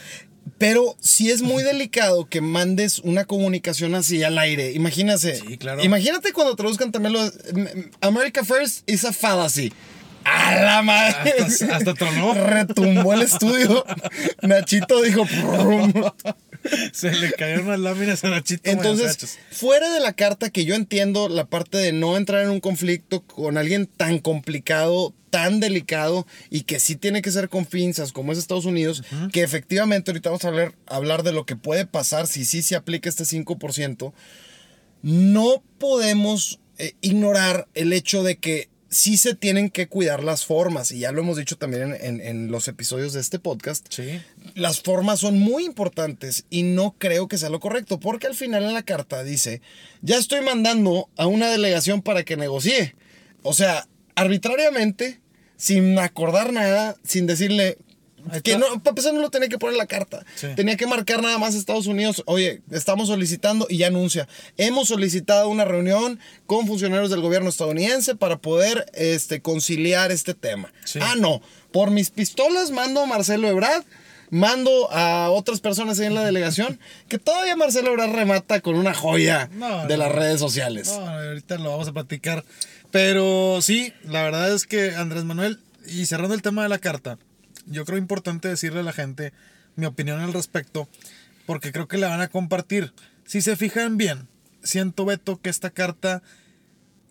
Pero 0.58 0.96
sí 1.00 1.30
es 1.30 1.42
muy 1.42 1.62
delicado 1.62 2.26
que 2.28 2.40
mandes 2.40 2.98
una 3.00 3.24
comunicación 3.24 3.94
así 3.94 4.24
al 4.24 4.36
aire. 4.38 4.72
Imagínate. 4.72 5.36
Sí, 5.36 5.58
claro. 5.58 5.84
Imagínate 5.84 6.32
cuando 6.32 6.56
traduzcan 6.56 6.90
también 6.90 7.12
lo 7.12 7.30
de, 7.30 7.90
America 8.00 8.44
First 8.44 8.82
is 8.90 9.04
a 9.04 9.12
fallacy. 9.12 9.72
¡A 10.26 10.56
la 10.60 10.82
madre! 10.82 11.34
Hasta- 11.40 11.76
hasta 11.76 11.94
tronó. 11.94 12.34
Retumbó 12.34 13.14
el 13.14 13.22
estudio. 13.22 13.84
Nachito 14.42 15.00
dijo. 15.02 15.24
Se 16.92 17.12
le 17.12 17.32
cayeron 17.32 17.68
las 17.68 17.78
láminas 17.78 18.24
a 18.24 18.30
Nachito. 18.30 18.68
Entonces, 18.68 19.38
fuera 19.52 19.88
de 19.92 20.00
la 20.00 20.12
carta 20.14 20.50
que 20.50 20.64
yo 20.64 20.74
entiendo 20.74 21.28
la 21.28 21.46
parte 21.46 21.78
de 21.78 21.92
no 21.92 22.16
entrar 22.16 22.42
en 22.42 22.50
un 22.50 22.60
conflicto 22.60 23.22
con 23.22 23.56
alguien 23.56 23.86
tan 23.86 24.18
complicado, 24.18 25.14
tan 25.30 25.60
delicado 25.60 26.26
y 26.50 26.62
que 26.62 26.80
sí 26.80 26.96
tiene 26.96 27.22
que 27.22 27.30
ser 27.30 27.48
con 27.48 27.66
pinzas 27.66 28.10
como 28.12 28.32
es 28.32 28.38
Estados 28.38 28.64
Unidos, 28.64 29.04
que 29.32 29.42
efectivamente 29.44 30.10
ahorita 30.10 30.30
vamos 30.30 30.44
a 30.44 30.48
hablar, 30.48 30.74
hablar 30.86 31.22
de 31.22 31.32
lo 31.32 31.46
que 31.46 31.54
puede 31.56 31.86
pasar 31.86 32.26
si 32.26 32.44
sí 32.44 32.62
se 32.62 32.74
aplica 32.74 33.08
este 33.08 33.24
5%, 33.24 34.12
no 35.02 35.62
podemos 35.78 36.58
eh, 36.78 36.94
ignorar 37.00 37.68
el 37.74 37.92
hecho 37.92 38.22
de 38.24 38.38
que 38.38 38.68
sí 38.88 39.16
se 39.16 39.34
tienen 39.34 39.68
que 39.70 39.88
cuidar 39.88 40.22
las 40.22 40.44
formas 40.44 40.92
y 40.92 41.00
ya 41.00 41.12
lo 41.12 41.20
hemos 41.20 41.36
dicho 41.36 41.56
también 41.56 41.94
en- 41.94 42.04
en- 42.04 42.20
en 42.20 42.50
los 42.50 42.68
episodios 42.68 43.12
de 43.12 43.20
este 43.20 43.38
podcast 43.38 43.86
Sí. 43.90 44.20
las 44.54 44.80
formas 44.80 45.20
son 45.20 45.38
muy 45.38 45.64
importantes 45.64 46.44
y 46.50 46.62
no 46.62 46.94
creo 46.98 47.26
que 47.28 47.36
sea 47.38 47.48
lo 47.50 47.58
correcto, 47.60 47.98
porque 47.98 48.26
al 48.28 48.34
final 48.34 48.62
en 48.64 48.74
la 48.74 48.82
carta 48.84 49.24
dice, 49.24 49.60
ya 50.02 50.16
estoy 50.16 50.40
mandando 50.42 51.08
a 51.16 51.26
una 51.26 51.50
delegación 51.50 52.00
para 52.02 52.22
que 52.24 52.36
negocie. 52.36 52.94
O 53.42 53.52
sea, 53.54 53.86
arbitrariamente, 54.14 55.20
sin 55.56 55.98
acordar 55.98 56.52
nada, 56.52 56.96
sin 57.04 57.26
decirle, 57.26 57.78
Que 58.42 58.58
no, 58.58 58.66
para 58.80 58.90
empezar 58.90 59.14
no 59.14 59.20
lo 59.20 59.30
tenía 59.30 59.48
que 59.48 59.58
poner 59.58 59.74
en 59.74 59.78
la 59.78 59.86
carta. 59.86 60.24
Sí. 60.34 60.48
Tenía 60.56 60.76
que 60.76 60.86
marcar 60.86 61.22
nada 61.22 61.38
más 61.38 61.54
Estados 61.54 61.86
Unidos. 61.86 62.22
Oye, 62.26 62.62
estamos 62.70 63.08
solicitando 63.08 63.66
y 63.68 63.78
ya 63.78 63.88
anuncia. 63.88 64.28
Hemos 64.56 64.88
solicitado 64.88 65.48
una 65.48 65.64
reunión 65.64 66.18
con 66.46 66.66
funcionarios 66.66 67.10
del 67.10 67.20
gobierno 67.20 67.48
estadounidense 67.48 68.14
para 68.16 68.38
poder 68.38 68.86
este, 68.94 69.40
conciliar 69.40 70.10
este 70.12 70.34
tema. 70.34 70.72
Sí. 70.84 70.98
Ah, 71.02 71.14
no. 71.18 71.40
Por 71.72 71.90
mis 71.90 72.10
pistolas 72.10 72.70
mando 72.70 73.00
a 73.02 73.06
Marcelo 73.06 73.48
Ebrard. 73.48 73.84
Mando 74.28 74.90
a 74.90 75.30
otras 75.30 75.60
personas 75.60 76.00
ahí 76.00 76.06
en 76.06 76.14
la 76.14 76.24
delegación 76.24 76.80
que 77.06 77.16
todavía 77.16 77.54
Marcelo 77.54 77.92
Ebrard 77.92 78.10
remata 78.10 78.60
con 78.60 78.74
una 78.74 78.92
joya 78.92 79.48
No, 79.52 79.86
de 79.86 79.96
no. 79.96 80.02
las 80.02 80.12
redes 80.12 80.40
sociales. 80.40 80.88
No, 80.88 81.08
ahorita 81.08 81.58
lo 81.58 81.70
vamos 81.70 81.86
a 81.86 81.92
platicar. 81.92 82.44
Pero 82.90 83.60
sí, 83.62 83.92
la 84.02 84.22
verdad 84.24 84.52
es 84.52 84.66
que 84.66 84.96
Andrés 84.96 85.22
Manuel, 85.22 85.60
y 85.86 86.06
cerrando 86.06 86.34
el 86.34 86.42
tema 86.42 86.64
de 86.64 86.68
la 86.68 86.78
carta, 86.78 87.18
yo 87.66 87.84
creo 87.84 87.98
importante 87.98 88.48
decirle 88.48 88.80
a 88.80 88.84
la 88.84 88.92
gente 88.92 89.32
mi 89.76 89.86
opinión 89.86 90.20
al 90.20 90.32
respecto, 90.32 90.88
porque 91.46 91.72
creo 91.72 91.86
que 91.88 91.98
la 91.98 92.08
van 92.08 92.20
a 92.22 92.28
compartir. 92.28 92.92
Si 93.26 93.42
se 93.42 93.56
fijan 93.56 93.96
bien, 93.96 94.28
siento, 94.62 95.04
Beto, 95.04 95.40
que 95.40 95.50
esta 95.50 95.70
carta 95.70 96.22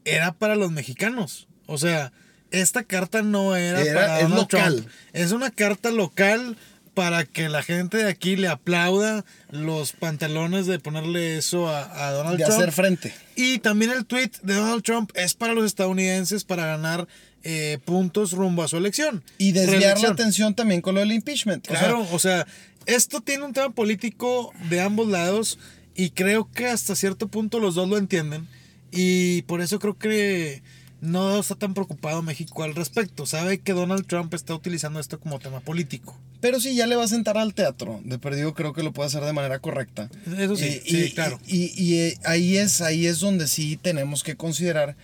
era 0.03 0.33
para 0.33 0.55
los 0.55 0.71
mexicanos. 0.71 1.47
O 1.67 1.77
sea, 1.77 2.11
esta 2.51 2.83
carta 2.83 3.21
no 3.21 3.55
era, 3.55 3.81
Era- 3.81 3.93
para 4.01 4.19
es 4.21 4.29
local. 4.29 4.75
Trump. 4.75 4.89
Es 5.13 5.31
una 5.31 5.51
carta 5.51 5.91
local 5.91 6.57
para 6.93 7.25
que 7.25 7.49
la 7.49 7.61
gente 7.61 7.97
de 7.97 8.09
aquí 8.09 8.37
le 8.37 8.47
aplauda 8.47 9.25
los 9.51 9.91
pantalones 9.91 10.65
de 10.65 10.79
ponerle 10.79 11.37
eso 11.37 11.67
a, 11.67 12.07
a 12.07 12.11
Donald 12.11 12.37
de 12.37 12.45
Trump. 12.45 12.57
hacer 12.59 12.71
frente. 12.71 13.13
Y 13.35 13.59
también 13.59 13.91
el 13.91 14.05
tweet 14.05 14.31
de 14.43 14.53
Donald 14.53 14.81
Trump 14.83 15.11
es 15.15 15.33
para 15.33 15.53
los 15.53 15.65
estadounidenses 15.65 16.45
para 16.45 16.65
ganar 16.65 17.07
eh, 17.47 17.77
puntos 17.85 18.31
rumbo 18.33 18.63
a 18.63 18.67
su 18.67 18.75
elección. 18.77 19.23
Y 19.37 19.51
desviar 19.53 19.99
la 20.01 20.09
atención 20.09 20.55
también 20.55 20.81
con 20.81 20.95
lo 20.95 21.01
del 21.01 21.11
impeachment. 21.13 21.65
O 21.67 21.71
sea, 21.71 21.79
Claro, 21.79 22.07
o 22.11 22.19
sea, 22.19 22.45
esto 22.87 23.21
tiene 23.21 23.45
un 23.45 23.53
tema 23.53 23.69
político 23.69 24.51
de 24.69 24.81
ambos 24.81 25.07
lados 25.07 25.59
y 25.95 26.09
creo 26.09 26.49
que 26.51 26.65
hasta 26.67 26.95
cierto 26.95 27.27
punto 27.27 27.59
los 27.59 27.75
dos 27.75 27.87
lo 27.87 27.97
entienden 27.97 28.47
y 28.91 29.43
por 29.43 29.61
eso 29.61 29.79
creo 29.79 29.97
que 29.97 30.61
no 31.01 31.39
está 31.39 31.53
tan 31.55 31.73
preocupado 31.75 32.21
México 32.23 32.63
al 32.63 32.73
respecto. 32.73 33.25
Sabe 33.27 33.59
que 33.59 33.73
Donald 33.73 34.07
Trump 34.07 34.33
está 34.33 34.55
utilizando 34.55 34.99
esto 34.99 35.19
como 35.19 35.37
tema 35.39 35.59
político. 35.59 36.17
Pero 36.41 36.59
si 36.59 36.73
ya 36.75 36.87
le 36.87 36.95
va 36.95 37.03
a 37.03 37.07
sentar 37.07 37.37
al 37.37 37.53
teatro, 37.53 38.01
de 38.03 38.17
perdido 38.17 38.53
creo 38.55 38.73
que 38.73 38.81
lo 38.83 38.91
puede 38.91 39.07
hacer 39.07 39.23
de 39.23 39.33
manera 39.33 39.59
correcta. 39.59 40.09
Eso 40.37 40.55
sí, 40.55 40.81
Y- 40.83 40.89
sí, 40.89 41.03
y- 41.05 41.11
claro. 41.11 41.39
Y, 41.45 41.71
y, 41.81 41.99
eh, 41.99 42.17
ahí, 42.23 42.57
es, 42.57 42.81
ahí 42.81 43.05
es 43.05 43.19
donde 43.19 43.47
sí 43.47 43.77
tenemos 43.77 44.23
que 44.23 44.35
considerar 44.35 44.95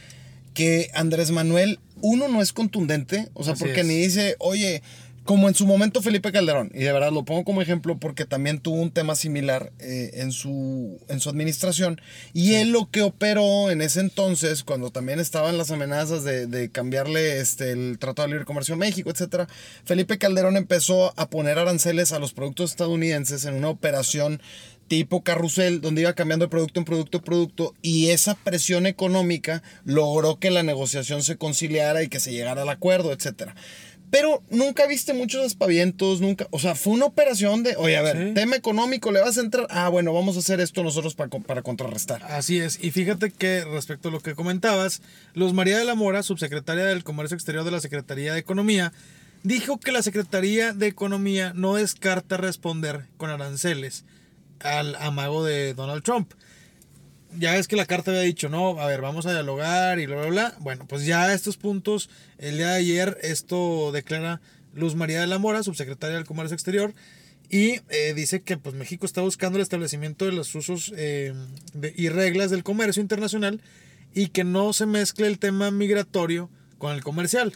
que 0.54 0.90
Andrés 0.94 1.32
Manuel, 1.32 1.80
uno, 2.02 2.28
no 2.28 2.42
es 2.42 2.54
contundente, 2.54 3.30
o 3.34 3.44
sea, 3.44 3.54
Así 3.54 3.64
porque 3.64 3.82
es. 3.82 3.88
ni 3.88 3.96
dice, 3.96 4.36
oye, 4.40 4.82
como 5.24 5.48
en 5.48 5.54
su 5.54 5.68
momento 5.68 6.02
Felipe 6.02 6.32
Calderón, 6.32 6.72
y 6.74 6.80
de 6.80 6.92
verdad 6.92 7.12
lo 7.12 7.24
pongo 7.24 7.44
como 7.44 7.62
ejemplo 7.62 7.98
porque 8.00 8.26
también 8.26 8.60
tuvo 8.60 8.82
un 8.82 8.90
tema 8.90 9.14
similar 9.14 9.72
eh, 9.80 10.12
en, 10.16 10.32
su, 10.32 11.00
en 11.10 11.20
su 11.20 11.30
administración, 11.30 12.02
y 12.34 12.56
él 12.56 12.72
lo 12.72 12.90
que 12.90 13.04
operó 13.04 13.70
en 13.70 13.82
ese 13.82 14.00
entonces, 14.00 14.64
cuando 14.64 14.90
también 14.90 15.20
estaban 15.20 15.60
las 15.60 15.70
amenazas 15.70 16.24
de, 16.24 16.48
de 16.48 16.72
cambiarle 16.72 17.40
este, 17.40 17.72
el 17.72 18.00
Tratado 18.00 18.28
de 18.28 18.34
Libre 18.34 18.46
Comercio 18.46 18.74
a 18.74 18.78
México, 18.78 19.12
etcétera, 19.12 19.48
Felipe 19.86 20.18
Calderón 20.18 20.58
empezó 20.58 21.14
a 21.16 21.30
poner 21.30 21.60
aranceles 21.60 22.14
a 22.14 22.20
los 22.20 22.34
productos 22.34 22.72
estadounidenses 22.72 23.46
en 23.46 23.54
una 23.54 23.70
operación 23.70 24.42
tipo 24.92 25.24
carrusel, 25.24 25.80
donde 25.80 26.02
iba 26.02 26.12
cambiando 26.12 26.44
de 26.44 26.50
producto 26.50 26.82
en 26.82 26.86
producto 26.86 27.20
en 27.20 27.24
producto, 27.24 27.74
y 27.82 28.10
esa 28.10 28.36
presión 28.36 28.86
económica 28.86 29.64
logró 29.86 30.38
que 30.38 30.52
la 30.52 30.64
negociación 30.64 31.24
se 31.24 31.38
conciliara 31.38 32.04
y 32.04 32.10
que 32.10 32.20
se 32.20 32.34
llegara 32.34 32.64
al 32.64 32.68
acuerdo, 32.70 33.14
etcétera. 33.14 33.56
Pero 34.10 34.44
nunca 34.50 34.88
viste 34.88 35.14
muchos 35.14 35.46
aspavientos, 35.46 36.20
nunca, 36.20 36.46
o 36.52 36.60
sea, 36.60 36.76
fue 36.76 36.92
una 36.92 37.06
operación 37.06 37.64
de, 37.64 37.78
oye, 37.78 37.96
a 37.96 38.02
ver, 38.02 38.18
Sí. 38.18 38.34
tema 38.34 38.58
económico, 38.58 39.14
¿le 39.14 39.22
vas 39.22 39.38
a 39.38 39.42
entrar? 39.42 39.66
Ah, 39.70 39.88
bueno, 39.88 40.12
vamos 40.12 40.36
a 40.36 40.40
hacer 40.40 40.60
esto 40.60 40.84
nosotros 40.84 41.16
para, 41.16 41.30
para 41.30 41.62
contrarrestar. 41.62 42.22
Así 42.26 42.60
es, 42.60 42.78
y 42.84 42.92
fíjate 42.92 43.32
que 43.32 43.64
respecto 43.64 44.10
a 44.10 44.12
lo 44.12 44.20
que 44.20 44.36
comentabas, 44.36 45.02
Luz 45.36 45.54
María 45.54 45.78
de 45.78 45.86
la 45.86 45.96
Mora, 45.96 46.22
subsecretaria 46.22 46.84
del 46.84 47.06
Comercio 47.06 47.36
Exterior 47.36 47.64
de 47.64 47.72
la 47.72 47.80
Secretaría 47.80 48.34
de 48.34 48.40
Economía, 48.42 48.92
dijo 49.44 49.80
que 49.80 49.94
la 49.94 50.04
Secretaría 50.04 50.74
de 50.74 50.88
Economía 50.88 51.54
no 51.56 51.76
descarta 51.76 52.36
responder 52.36 53.06
con 53.16 53.30
aranceles 53.30 54.04
al 54.64 54.96
amago 54.96 55.44
de 55.44 55.74
Donald 55.74 56.04
Trump. 56.04 56.34
Ya 57.38 57.56
es 57.56 57.68
que 57.68 57.78
la 57.78 57.86
carta 57.86 58.12
había 58.12 58.24
dicho, 58.24 58.50
no, 58.50 58.80
a 58.80 58.88
ver, 58.88 59.02
vamos 59.02 59.26
a 59.26 59.32
dialogar 59.32 60.00
y 60.00 60.06
bla, 60.06 60.18
bla, 60.18 60.28
bla. 60.28 60.56
Bueno, 60.60 60.86
pues 60.88 61.06
ya 61.06 61.34
estos 61.34 61.58
puntos, 61.58 62.10
el 62.38 62.58
día 62.58 62.72
de 62.72 62.76
ayer, 62.78 63.18
esto 63.22 63.92
declara 63.94 64.42
Luz 64.74 64.96
María 64.96 65.22
de 65.22 65.28
la 65.28 65.38
Mora, 65.38 65.64
subsecretaria 65.64 66.18
del 66.18 66.26
Comercio 66.26 66.56
Exterior, 66.56 66.94
y 67.50 67.82
eh, 67.90 68.14
dice 68.16 68.42
que 68.42 68.58
pues 68.58 68.76
México 68.76 69.06
está 69.06 69.22
buscando 69.22 69.58
el 69.58 69.64
establecimiento 69.64 70.26
de 70.26 70.32
los 70.32 70.56
usos 70.56 70.94
eh, 70.96 71.34
y 71.96 72.08
reglas 72.08 72.50
del 72.50 72.64
comercio 72.64 73.02
internacional 73.02 73.62
y 74.14 74.28
que 74.28 74.46
no 74.46 74.72
se 74.72 74.86
mezcle 74.86 75.28
el 75.28 75.38
tema 75.38 75.70
migratorio 75.70 76.50
con 76.78 76.94
el 76.94 77.04
comercial. 77.04 77.54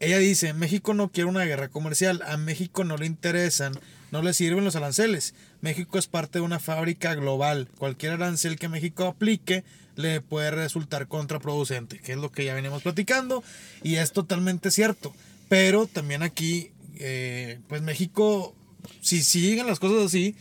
Ella 0.00 0.18
dice, 0.18 0.52
México 0.52 0.94
no 0.94 1.10
quiere 1.12 1.30
una 1.30 1.44
guerra 1.44 1.68
comercial, 1.68 2.22
a 2.26 2.36
México 2.36 2.84
no 2.84 2.96
le 2.96 3.06
interesan, 3.06 3.72
no 4.10 4.20
le 4.20 4.34
sirven 4.34 4.64
los 4.64 4.76
aranceles. 4.76 5.34
México 5.62 5.98
es 5.98 6.06
parte 6.08 6.38
de 6.38 6.44
una 6.44 6.60
fábrica 6.60 7.14
global. 7.14 7.68
Cualquier 7.78 8.12
arancel 8.12 8.58
que 8.58 8.68
México 8.68 9.06
aplique 9.06 9.64
le 9.96 10.20
puede 10.20 10.50
resultar 10.50 11.06
contraproducente, 11.08 11.98
que 12.00 12.12
es 12.12 12.18
lo 12.18 12.30
que 12.30 12.44
ya 12.44 12.54
venimos 12.54 12.82
platicando 12.82 13.42
y 13.82 13.94
es 13.96 14.12
totalmente 14.12 14.70
cierto. 14.70 15.14
Pero 15.48 15.86
también 15.86 16.22
aquí, 16.22 16.70
eh, 16.96 17.60
pues 17.68 17.80
México, 17.82 18.54
si 19.00 19.22
siguen 19.22 19.66
las 19.66 19.78
cosas 19.78 20.04
así, 20.06 20.34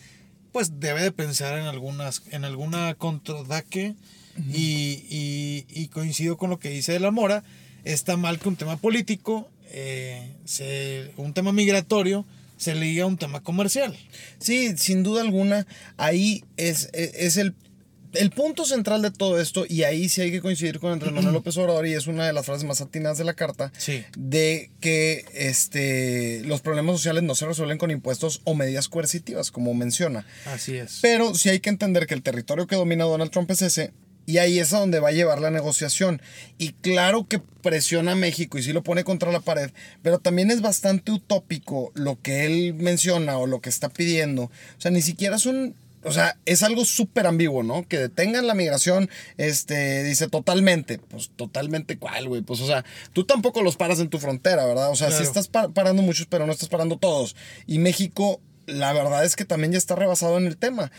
pues 0.52 0.80
debe 0.80 1.02
de 1.02 1.12
pensar 1.12 1.58
en 1.58 1.66
algunas, 1.66 2.24
en 2.32 2.44
alguna 2.44 2.96
contraataque 2.96 3.96
y, 4.52 5.06
y- 5.10 5.66
y 5.70 5.88
coincido 5.90 6.38
con 6.38 6.50
lo 6.50 6.58
que 6.60 6.70
dice 6.70 6.94
de 6.94 7.00
la 7.00 7.12
Mora, 7.12 7.44
está 7.84 8.18
mal 8.18 8.40
que 8.40 8.48
un 8.50 8.56
tema 8.56 8.78
político, 8.78 9.50
eh, 9.72 10.34
se- 10.46 11.12
un 11.18 11.34
tema 11.34 11.52
migratorio, 11.52 12.26
se 12.62 12.76
liga 12.76 13.04
a 13.04 13.08
un 13.08 13.18
tema 13.18 13.42
comercial. 13.42 13.98
Sí, 14.40 14.78
sin 14.78 15.02
duda 15.04 15.22
alguna, 15.22 15.66
ahí 15.98 16.44
es, 16.58 16.90
es, 16.94 17.12
es 17.16 17.38
el, 17.38 17.56
el 18.14 18.30
punto 18.30 18.66
central 18.66 19.02
de 19.02 19.10
todo 19.10 19.40
esto, 19.40 19.66
y 19.68 19.84
ahí 19.84 20.10
sí 20.10 20.22
hay 20.22 20.32
que 20.32 20.42
coincidir 20.42 20.80
con 20.80 20.92
Andrés 20.92 21.12
Manuel 21.12 21.34
López 21.34 21.58
Obrador, 21.58 21.88
y 21.88 21.94
es 21.94 22.08
una 22.08 22.28
de 22.28 22.34
las 22.34 22.46
frases 22.46 22.66
más 22.66 22.82
atinadas 22.82 23.18
de 23.18 23.24
la 23.24 23.34
carta, 23.34 23.72
Sí. 23.78 24.04
de 24.18 24.70
que 24.80 25.26
este, 25.34 26.42
los 26.46 26.62
problemas 26.62 26.98
sociales 26.98 27.24
no 27.24 27.36
se 27.36 27.46
resuelven 27.46 27.78
con 27.78 27.90
impuestos 27.90 28.42
o 28.44 28.54
medidas 28.54 28.90
coercitivas, 28.90 29.50
como 29.50 29.74
menciona. 29.74 30.26
Así 30.46 30.76
es. 30.78 31.00
Pero 31.02 31.34
sí 31.36 31.50
hay 31.50 31.62
que 31.62 31.70
entender 31.70 32.06
que 32.06 32.14
el 32.14 32.22
territorio 32.22 32.68
que 32.68 32.76
domina 32.76 33.06
Donald 33.06 33.32
Trump 33.32 33.50
es 33.52 33.62
ese. 33.62 33.92
Y 34.26 34.38
ahí 34.38 34.60
es 34.60 34.72
a 34.74 34.80
donde 34.80 35.00
va 35.00 35.10
a 35.10 35.14
llevar 35.14 35.42
la 35.42 35.52
negociación. 35.52 36.22
Y 36.58 36.74
claro 36.74 37.28
que 37.28 37.40
presiona 37.40 38.14
a 38.14 38.16
México 38.16 38.58
y 38.58 38.64
sí 38.64 38.72
lo 38.74 38.84
pone 38.84 39.04
contra 39.04 39.32
la 39.32 39.40
pared, 39.40 39.72
pero 40.02 40.20
también 40.20 40.52
es 40.52 40.62
bastante 40.62 41.12
utópico 41.12 41.92
lo 41.96 42.22
que 42.22 42.46
él 42.46 42.74
menciona 42.76 43.38
o 43.38 43.48
lo 43.48 43.62
que 43.62 43.70
está 43.70 43.90
pidiendo. 43.90 44.44
O 44.44 44.52
sea, 44.78 44.92
ni 44.92 45.02
siquiera 45.02 45.36
es 45.36 45.46
un... 45.46 45.76
O 46.04 46.12
sea, 46.12 46.36
es 46.48 46.64
algo 46.64 46.84
súper 46.84 47.28
ambiguo, 47.28 47.62
¿no? 47.62 47.88
Que 47.88 48.00
detengan 48.00 48.48
la 48.48 48.56
migración, 48.56 49.08
este, 49.38 50.04
dice 50.04 50.28
totalmente. 50.28 50.98
Pues 50.98 51.30
totalmente 51.36 52.00
cuál, 52.00 52.28
güey. 52.28 52.42
Pues, 52.42 52.60
o 52.62 52.66
sea, 52.66 52.84
tú 53.14 53.24
tampoco 53.24 53.62
los 53.62 53.76
paras 53.76 54.00
en 54.00 54.10
tu 54.10 54.18
frontera, 54.18 54.66
¿verdad? 54.66 54.90
O 54.90 54.96
sea, 54.96 55.12
sí 55.12 55.22
estás 55.22 55.48
pa- 55.48 55.70
parando 55.70 56.02
muchos, 56.02 56.26
pero 56.26 56.48
no 56.48 56.54
estás 56.54 56.70
parando 56.70 56.98
todos. 56.98 57.36
Y 57.68 57.78
México, 57.78 58.42
la 58.66 58.94
verdad 58.94 59.24
es 59.26 59.36
que 59.36 59.46
también 59.46 59.74
ya 59.74 59.78
está 59.78 59.96
rebasado 59.96 60.40
en 60.40 60.48
el 60.48 60.58
tema. 60.58 60.92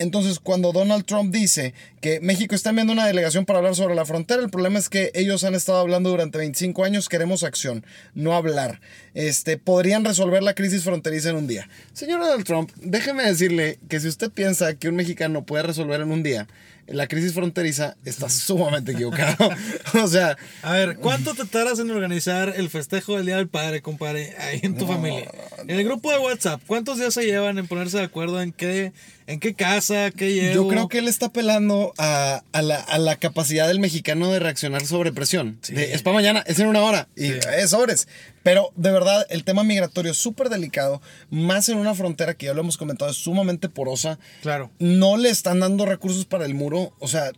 Entonces, 0.00 0.40
cuando 0.40 0.72
Donald 0.72 1.04
Trump 1.04 1.30
dice 1.30 1.74
que 2.00 2.20
México 2.20 2.54
está 2.54 2.70
enviando 2.70 2.94
una 2.94 3.06
delegación 3.06 3.44
para 3.44 3.58
hablar 3.58 3.76
sobre 3.76 3.94
la 3.94 4.06
frontera, 4.06 4.42
el 4.42 4.48
problema 4.48 4.78
es 4.78 4.88
que 4.88 5.10
ellos 5.12 5.44
han 5.44 5.54
estado 5.54 5.78
hablando 5.78 6.08
durante 6.08 6.38
25 6.38 6.84
años, 6.84 7.10
queremos 7.10 7.44
acción, 7.44 7.84
no 8.14 8.34
hablar. 8.34 8.80
Este, 9.12 9.58
podrían 9.58 10.02
resolver 10.02 10.42
la 10.42 10.54
crisis 10.54 10.84
fronteriza 10.84 11.28
en 11.28 11.36
un 11.36 11.46
día. 11.46 11.68
Señor 11.92 12.20
Donald 12.20 12.44
Trump, 12.44 12.70
déjeme 12.76 13.24
decirle 13.24 13.78
que 13.90 14.00
si 14.00 14.08
usted 14.08 14.30
piensa 14.30 14.72
que 14.72 14.88
un 14.88 14.96
mexicano 14.96 15.44
puede 15.44 15.64
resolver 15.64 16.00
en 16.00 16.10
un 16.12 16.22
día 16.22 16.48
la 16.90 17.06
crisis 17.06 17.32
fronteriza, 17.34 17.96
está 18.04 18.28
sumamente 18.28 18.92
equivocado. 18.92 19.50
o 20.02 20.08
sea, 20.08 20.36
A 20.62 20.72
ver, 20.72 20.96
¿cuánto 20.96 21.34
te 21.34 21.44
tardas 21.44 21.78
en 21.78 21.90
organizar 21.90 22.52
el 22.56 22.68
festejo 22.70 23.16
del 23.16 23.26
Día 23.26 23.36
del 23.36 23.48
Padre, 23.48 23.80
compadre, 23.82 24.34
ahí 24.38 24.60
en 24.62 24.76
tu 24.76 24.86
familia? 24.86 25.30
En 25.66 25.70
el 25.70 25.84
grupo 25.84 26.10
de 26.12 26.18
WhatsApp, 26.18 26.60
¿cuántos 26.66 26.98
días 26.98 27.14
se 27.14 27.24
llevan 27.24 27.58
en 27.58 27.66
ponerse 27.66 27.98
de 27.98 28.04
acuerdo 28.04 28.42
en 28.42 28.52
qué, 28.52 28.92
en 29.26 29.40
qué 29.40 29.54
casa, 29.54 30.10
qué 30.10 30.32
llevo? 30.34 30.54
Yo 30.54 30.68
creo 30.68 30.88
que 30.88 30.98
él 30.98 31.08
está 31.08 31.26
apelando 31.26 31.94
a, 31.98 32.42
a 32.52 32.62
la, 32.62 32.76
a 32.76 32.98
la 32.98 33.16
capacidad 33.16 33.68
del 33.68 33.80
mexicano 33.80 34.30
de 34.32 34.38
reaccionar 34.40 34.84
sobre 34.86 35.12
presión. 35.12 35.58
Sí. 35.62 35.74
De, 35.74 35.94
es 35.94 36.02
para 36.02 36.14
mañana, 36.14 36.42
es 36.46 36.58
en 36.58 36.66
una 36.66 36.82
hora 36.82 37.08
y 37.16 37.28
Sí. 37.28 37.38
es 37.56 37.70
sobres. 37.70 38.08
Pero 38.42 38.72
de 38.76 38.90
verdad, 38.90 39.26
el 39.30 39.44
tema 39.44 39.64
migratorio 39.64 40.12
es 40.12 40.18
súper 40.18 40.48
delicado, 40.48 41.00
más 41.30 41.68
en 41.68 41.78
una 41.78 41.94
frontera 41.94 42.34
que 42.34 42.46
ya 42.46 42.54
lo 42.54 42.60
hemos 42.60 42.76
comentado, 42.76 43.10
es 43.10 43.16
sumamente 43.16 43.68
porosa. 43.68 44.18
Claro. 44.42 44.70
No 44.78 45.16
le 45.16 45.30
están 45.30 45.60
dando 45.60 45.86
recursos 45.86 46.24
para 46.24 46.46
el 46.46 46.54
muro. 46.54 46.94
O 46.98 47.08
sea, 47.08 47.32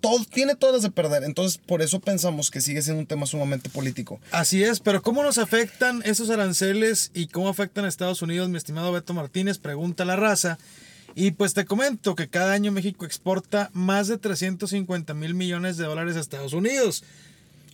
todo, 0.00 0.22
tiene 0.24 0.54
todas 0.54 0.74
las 0.74 0.82
de 0.82 0.90
perder. 0.90 1.24
Entonces, 1.24 1.58
por 1.58 1.82
eso 1.82 1.98
pensamos 1.98 2.50
que 2.50 2.60
sigue 2.60 2.82
siendo 2.82 3.00
un 3.00 3.06
tema 3.06 3.26
sumamente 3.26 3.70
político. 3.70 4.20
Así 4.30 4.62
es, 4.62 4.80
pero 4.80 5.02
¿cómo 5.02 5.22
nos 5.22 5.38
afectan 5.38 6.02
esos 6.04 6.30
aranceles 6.30 7.10
y 7.14 7.28
cómo 7.28 7.48
afectan 7.48 7.84
a 7.84 7.88
Estados 7.88 8.22
Unidos, 8.22 8.48
mi 8.48 8.58
estimado 8.58 8.92
Beto 8.92 9.14
Martínez? 9.14 9.58
Pregunta 9.58 10.04
la 10.04 10.16
raza. 10.16 10.58
Y 11.14 11.30
pues 11.30 11.54
te 11.54 11.64
comento 11.64 12.16
que 12.16 12.28
cada 12.28 12.52
año 12.52 12.72
México 12.72 13.06
exporta 13.06 13.70
más 13.72 14.08
de 14.08 14.18
350 14.18 15.14
mil 15.14 15.34
millones 15.34 15.76
de 15.76 15.84
dólares 15.84 16.16
a 16.16 16.20
Estados 16.20 16.52
Unidos. 16.52 17.04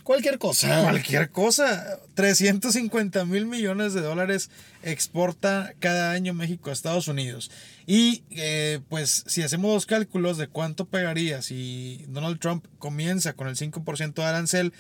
Cualquier 0.03 0.39
cosa. 0.39 0.83
Cualquier 0.83 1.31
cosa. 1.31 1.99
350 2.15 3.25
mil 3.25 3.47
millones 3.47 3.95
de 3.95 4.01
dólares 4.01 4.51
exporta 4.83 5.75
cada 5.79 6.13
año 6.13 6.35
México 6.35 6.71
a 6.71 6.73
Estados 6.73 7.09
Unidos. 7.09 7.51
Y 7.87 8.23
eh, 8.31 8.81
pues 8.89 9.25
si 9.27 9.43
hacemos 9.43 9.75
los 9.75 9.87
cálculos 9.87 10.39
de 10.39 10.49
cuánto 10.49 10.87
pegaría 10.87 11.43
si 11.43 12.05
Donald 12.09 12.39
Trump 12.39 12.65
comienza 12.79 13.33
con 13.33 13.49
el 13.49 13.57
5% 13.57 14.15
de 14.15 14.25
arancel, 14.25 14.73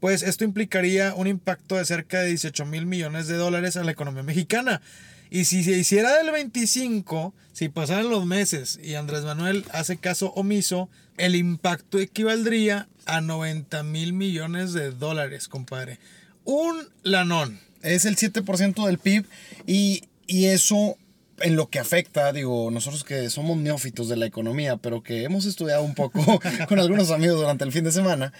pues 0.00 0.22
esto 0.22 0.44
implicaría 0.44 1.14
un 1.14 1.26
impacto 1.26 1.76
de 1.76 1.84
cerca 1.84 2.20
de 2.20 2.28
18 2.28 2.66
mil 2.66 2.86
millones 2.86 3.28
de 3.28 3.36
dólares 3.36 3.76
a 3.76 3.84
la 3.84 3.92
economía 3.92 4.22
mexicana. 4.22 4.82
Y 5.30 5.46
si 5.46 5.64
se 5.64 5.72
hiciera 5.72 6.16
del 6.16 6.30
25, 6.30 7.34
si 7.52 7.68
pasaran 7.68 8.08
los 8.08 8.26
meses 8.26 8.78
y 8.82 8.94
Andrés 8.94 9.24
Manuel 9.24 9.64
hace 9.72 9.96
caso 9.96 10.32
omiso, 10.34 10.88
el 11.16 11.34
impacto 11.34 11.98
equivaldría 11.98 12.88
a 13.06 13.20
90 13.20 13.82
mil 13.84 14.12
millones 14.12 14.72
de 14.72 14.90
dólares, 14.90 15.48
compadre. 15.48 15.98
Un 16.44 16.88
lanón. 17.02 17.60
Es 17.82 18.04
el 18.04 18.16
7% 18.16 18.86
del 18.86 18.98
PIB 18.98 19.26
y, 19.66 20.04
y 20.26 20.46
eso 20.46 20.96
en 21.40 21.56
lo 21.56 21.68
que 21.68 21.78
afecta, 21.78 22.32
digo, 22.32 22.70
nosotros 22.70 23.04
que 23.04 23.28
somos 23.30 23.58
neófitos 23.58 24.08
de 24.08 24.16
la 24.16 24.26
economía, 24.26 24.76
pero 24.78 25.02
que 25.02 25.24
hemos 25.24 25.44
estudiado 25.44 25.82
un 25.82 25.94
poco 25.94 26.40
con 26.68 26.78
algunos 26.78 27.10
amigos 27.10 27.38
durante 27.38 27.64
el 27.64 27.72
fin 27.72 27.84
de 27.84 27.92
semana, 27.92 28.32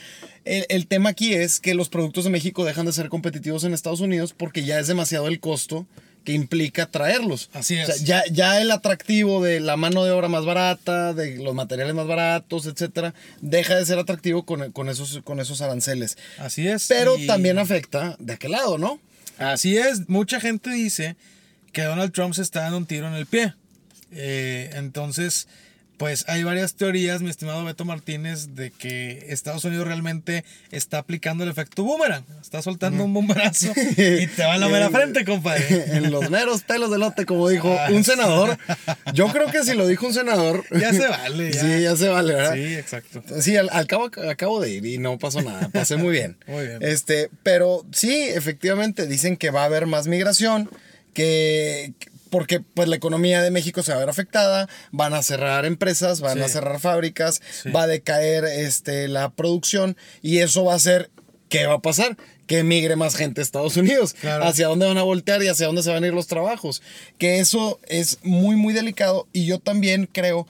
el, 0.44 0.64
el, 0.68 0.86
tema 0.86 1.10
aquí 1.10 1.34
es 1.34 1.60
que 1.60 1.74
los 1.74 1.88
productos 1.88 2.24
de 2.24 2.30
México 2.30 2.64
dejan 2.64 2.86
de 2.86 2.92
ser 2.92 3.08
competitivos 3.08 3.64
en 3.64 3.74
Estados 3.74 4.00
Unidos 4.00 4.34
porque 4.36 4.64
ya 4.64 4.78
es 4.78 4.86
demasiado 4.86 5.28
el 5.28 5.40
costo 5.40 5.86
que 6.26 6.32
implica 6.32 6.90
traerlos. 6.90 7.48
Así 7.54 7.76
es. 7.76 7.88
O 7.88 7.92
sea, 7.92 8.04
ya, 8.04 8.22
ya 8.30 8.60
el 8.60 8.70
atractivo 8.72 9.42
de 9.42 9.60
la 9.60 9.76
mano 9.76 10.04
de 10.04 10.10
obra 10.10 10.28
más 10.28 10.44
barata, 10.44 11.14
de 11.14 11.36
los 11.36 11.54
materiales 11.54 11.94
más 11.94 12.06
baratos, 12.08 12.66
etcétera, 12.66 13.14
deja 13.40 13.76
de 13.76 13.86
ser 13.86 13.98
atractivo 13.98 14.44
con, 14.44 14.72
con 14.72 14.88
esos, 14.90 15.20
con 15.24 15.40
esos 15.40 15.62
aranceles. 15.62 16.18
Así 16.38 16.66
es. 16.66 16.86
Pero 16.88 17.16
y- 17.16 17.26
también 17.26 17.58
afecta 17.58 18.16
de 18.18 18.32
aquel 18.34 18.50
lado, 18.50 18.76
¿no? 18.76 19.00
Así 19.38 19.78
es, 19.78 20.08
mucha 20.08 20.40
gente 20.40 20.70
dice 20.70 21.14
que 21.72 21.82
Donald 21.82 22.12
Trump 22.12 22.34
se 22.34 22.42
está 22.42 22.60
dando 22.62 22.78
un 22.78 22.86
tiro 22.86 23.06
en 23.06 23.14
el 23.14 23.26
pie. 23.26 23.54
Eh, 24.10 24.70
entonces, 24.74 25.46
pues 25.96 26.24
hay 26.28 26.42
varias 26.42 26.74
teorías, 26.74 27.22
mi 27.22 27.30
estimado 27.30 27.64
Beto 27.64 27.84
Martínez, 27.84 28.54
de 28.54 28.70
que 28.70 29.26
Estados 29.28 29.64
Unidos 29.64 29.86
realmente 29.86 30.44
está 30.70 30.98
aplicando 30.98 31.44
el 31.44 31.50
efecto 31.50 31.84
boomerang. 31.84 32.24
Está 32.40 32.60
soltando 32.62 33.04
un 33.04 33.14
bomberazo 33.14 33.72
y 33.96 34.26
te 34.26 34.44
va 34.44 34.54
a 34.54 34.58
la 34.58 34.68
mera 34.68 34.90
frente, 34.90 35.24
compadre. 35.24 35.64
en 35.96 36.10
los 36.10 36.30
meros 36.30 36.62
pelos 36.62 36.90
de 36.90 36.98
lote, 36.98 37.24
como 37.24 37.48
dijo 37.48 37.76
un 37.90 38.04
senador. 38.04 38.58
Yo 39.14 39.28
creo 39.28 39.50
que 39.50 39.62
si 39.64 39.74
lo 39.74 39.86
dijo 39.86 40.06
un 40.06 40.14
senador. 40.14 40.64
Ya 40.76 40.92
se 40.92 41.08
vale, 41.08 41.52
ya. 41.52 41.60
Sí, 41.60 41.82
ya 41.82 41.96
se 41.96 42.08
vale, 42.08 42.34
¿verdad? 42.34 42.54
Sí, 42.54 42.74
exacto. 42.74 43.22
Sí, 43.40 43.56
al, 43.56 43.70
al 43.72 43.86
cabo 43.86 44.10
acabo 44.28 44.60
de 44.60 44.70
ir 44.70 44.84
y 44.84 44.98
no 44.98 45.18
pasó 45.18 45.40
nada, 45.40 45.68
pasé 45.70 45.96
muy 45.96 46.12
bien. 46.12 46.36
Muy 46.46 46.66
bien. 46.66 46.78
Este, 46.82 47.30
pero 47.42 47.84
sí, 47.92 48.12
efectivamente 48.12 49.06
dicen 49.06 49.36
que 49.36 49.50
va 49.50 49.62
a 49.62 49.64
haber 49.64 49.86
más 49.86 50.06
migración, 50.06 50.70
que 51.14 51.94
porque 52.30 52.60
pues 52.60 52.88
la 52.88 52.96
economía 52.96 53.42
de 53.42 53.50
México 53.50 53.82
se 53.82 53.92
va 53.92 53.96
a 53.96 54.00
ver 54.00 54.08
afectada, 54.08 54.68
van 54.92 55.14
a 55.14 55.22
cerrar 55.22 55.64
empresas, 55.66 56.20
van 56.20 56.38
Sí. 56.38 56.44
a 56.44 56.48
cerrar 56.48 56.80
fábricas, 56.80 57.40
Sí. 57.62 57.70
va 57.70 57.82
a 57.82 57.86
decaer 57.86 58.44
este 58.44 59.08
la 59.08 59.30
producción 59.30 59.96
y 60.22 60.38
eso 60.38 60.64
va 60.64 60.72
a 60.72 60.76
hacer 60.76 61.10
¿qué 61.48 61.66
va 61.66 61.74
a 61.74 61.78
pasar? 61.80 62.16
Que 62.48 62.58
emigre 62.58 62.96
más 62.96 63.14
gente 63.14 63.40
a 63.40 63.44
Estados 63.44 63.76
Unidos. 63.76 64.14
Claro. 64.20 64.44
¿Hacia 64.44 64.66
dónde 64.66 64.86
van 64.86 64.98
a 64.98 65.02
voltear 65.04 65.42
y 65.44 65.48
hacia 65.48 65.66
dónde 65.66 65.82
se 65.84 65.90
van 65.92 66.02
a 66.02 66.06
ir 66.08 66.12
los 66.14 66.26
trabajos? 66.26 66.82
Que 67.18 67.38
eso 67.38 67.78
es 67.86 68.18
muy, 68.24 68.56
muy 68.56 68.74
delicado 68.74 69.28
y 69.32 69.46
yo 69.46 69.60
también 69.60 70.08
creo 70.12 70.48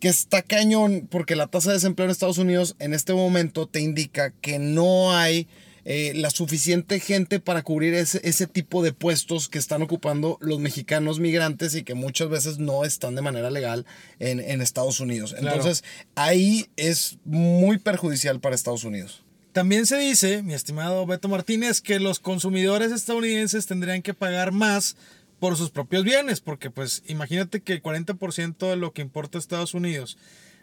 que 0.00 0.08
está 0.08 0.42
cañón 0.42 1.06
porque 1.10 1.36
la 1.36 1.46
tasa 1.46 1.68
de 1.70 1.74
desempleo 1.74 2.06
en 2.06 2.10
Estados 2.10 2.38
Unidos 2.38 2.74
en 2.80 2.92
este 2.94 3.12
momento 3.14 3.66
te 3.68 3.80
indica 3.80 4.32
que 4.40 4.58
no 4.58 5.16
hay 5.16 5.46
eh, 5.84 6.12
la 6.14 6.30
suficiente 6.30 7.00
gente 7.00 7.40
para 7.40 7.62
cubrir 7.62 7.94
ese, 7.94 8.20
ese 8.24 8.46
tipo 8.46 8.82
de 8.82 8.92
puestos 8.92 9.48
que 9.48 9.58
están 9.58 9.82
ocupando 9.82 10.38
los 10.40 10.58
mexicanos 10.58 11.20
migrantes 11.20 11.74
y 11.74 11.82
que 11.82 11.94
muchas 11.94 12.28
veces 12.28 12.58
no 12.58 12.84
están 12.84 13.14
de 13.14 13.22
manera 13.22 13.50
legal 13.50 13.86
en, 14.18 14.40
en 14.40 14.60
Estados 14.60 15.00
Unidos. 15.00 15.34
Claro. 15.38 15.56
Entonces 15.56 15.84
ahí 16.14 16.66
es 16.76 17.18
muy 17.24 17.78
perjudicial 17.78 18.40
para 18.40 18.54
Estados 18.54 18.84
Unidos. 18.84 19.22
También 19.52 19.84
se 19.86 19.98
dice, 19.98 20.42
mi 20.44 20.54
estimado 20.54 21.06
Beto 21.06 21.28
Martínez, 21.28 21.80
que 21.80 21.98
los 21.98 22.20
consumidores 22.20 22.92
estadounidenses 22.92 23.66
tendrían 23.66 24.00
que 24.00 24.14
pagar 24.14 24.52
más 24.52 24.96
por 25.40 25.56
sus 25.56 25.70
propios 25.70 26.04
bienes, 26.04 26.40
porque 26.40 26.70
pues 26.70 27.02
imagínate 27.08 27.60
que 27.60 27.72
el 27.72 27.82
40% 27.82 28.68
de 28.68 28.76
lo 28.76 28.92
que 28.92 29.02
importa 29.02 29.38
Estados 29.38 29.74
Unidos 29.74 30.18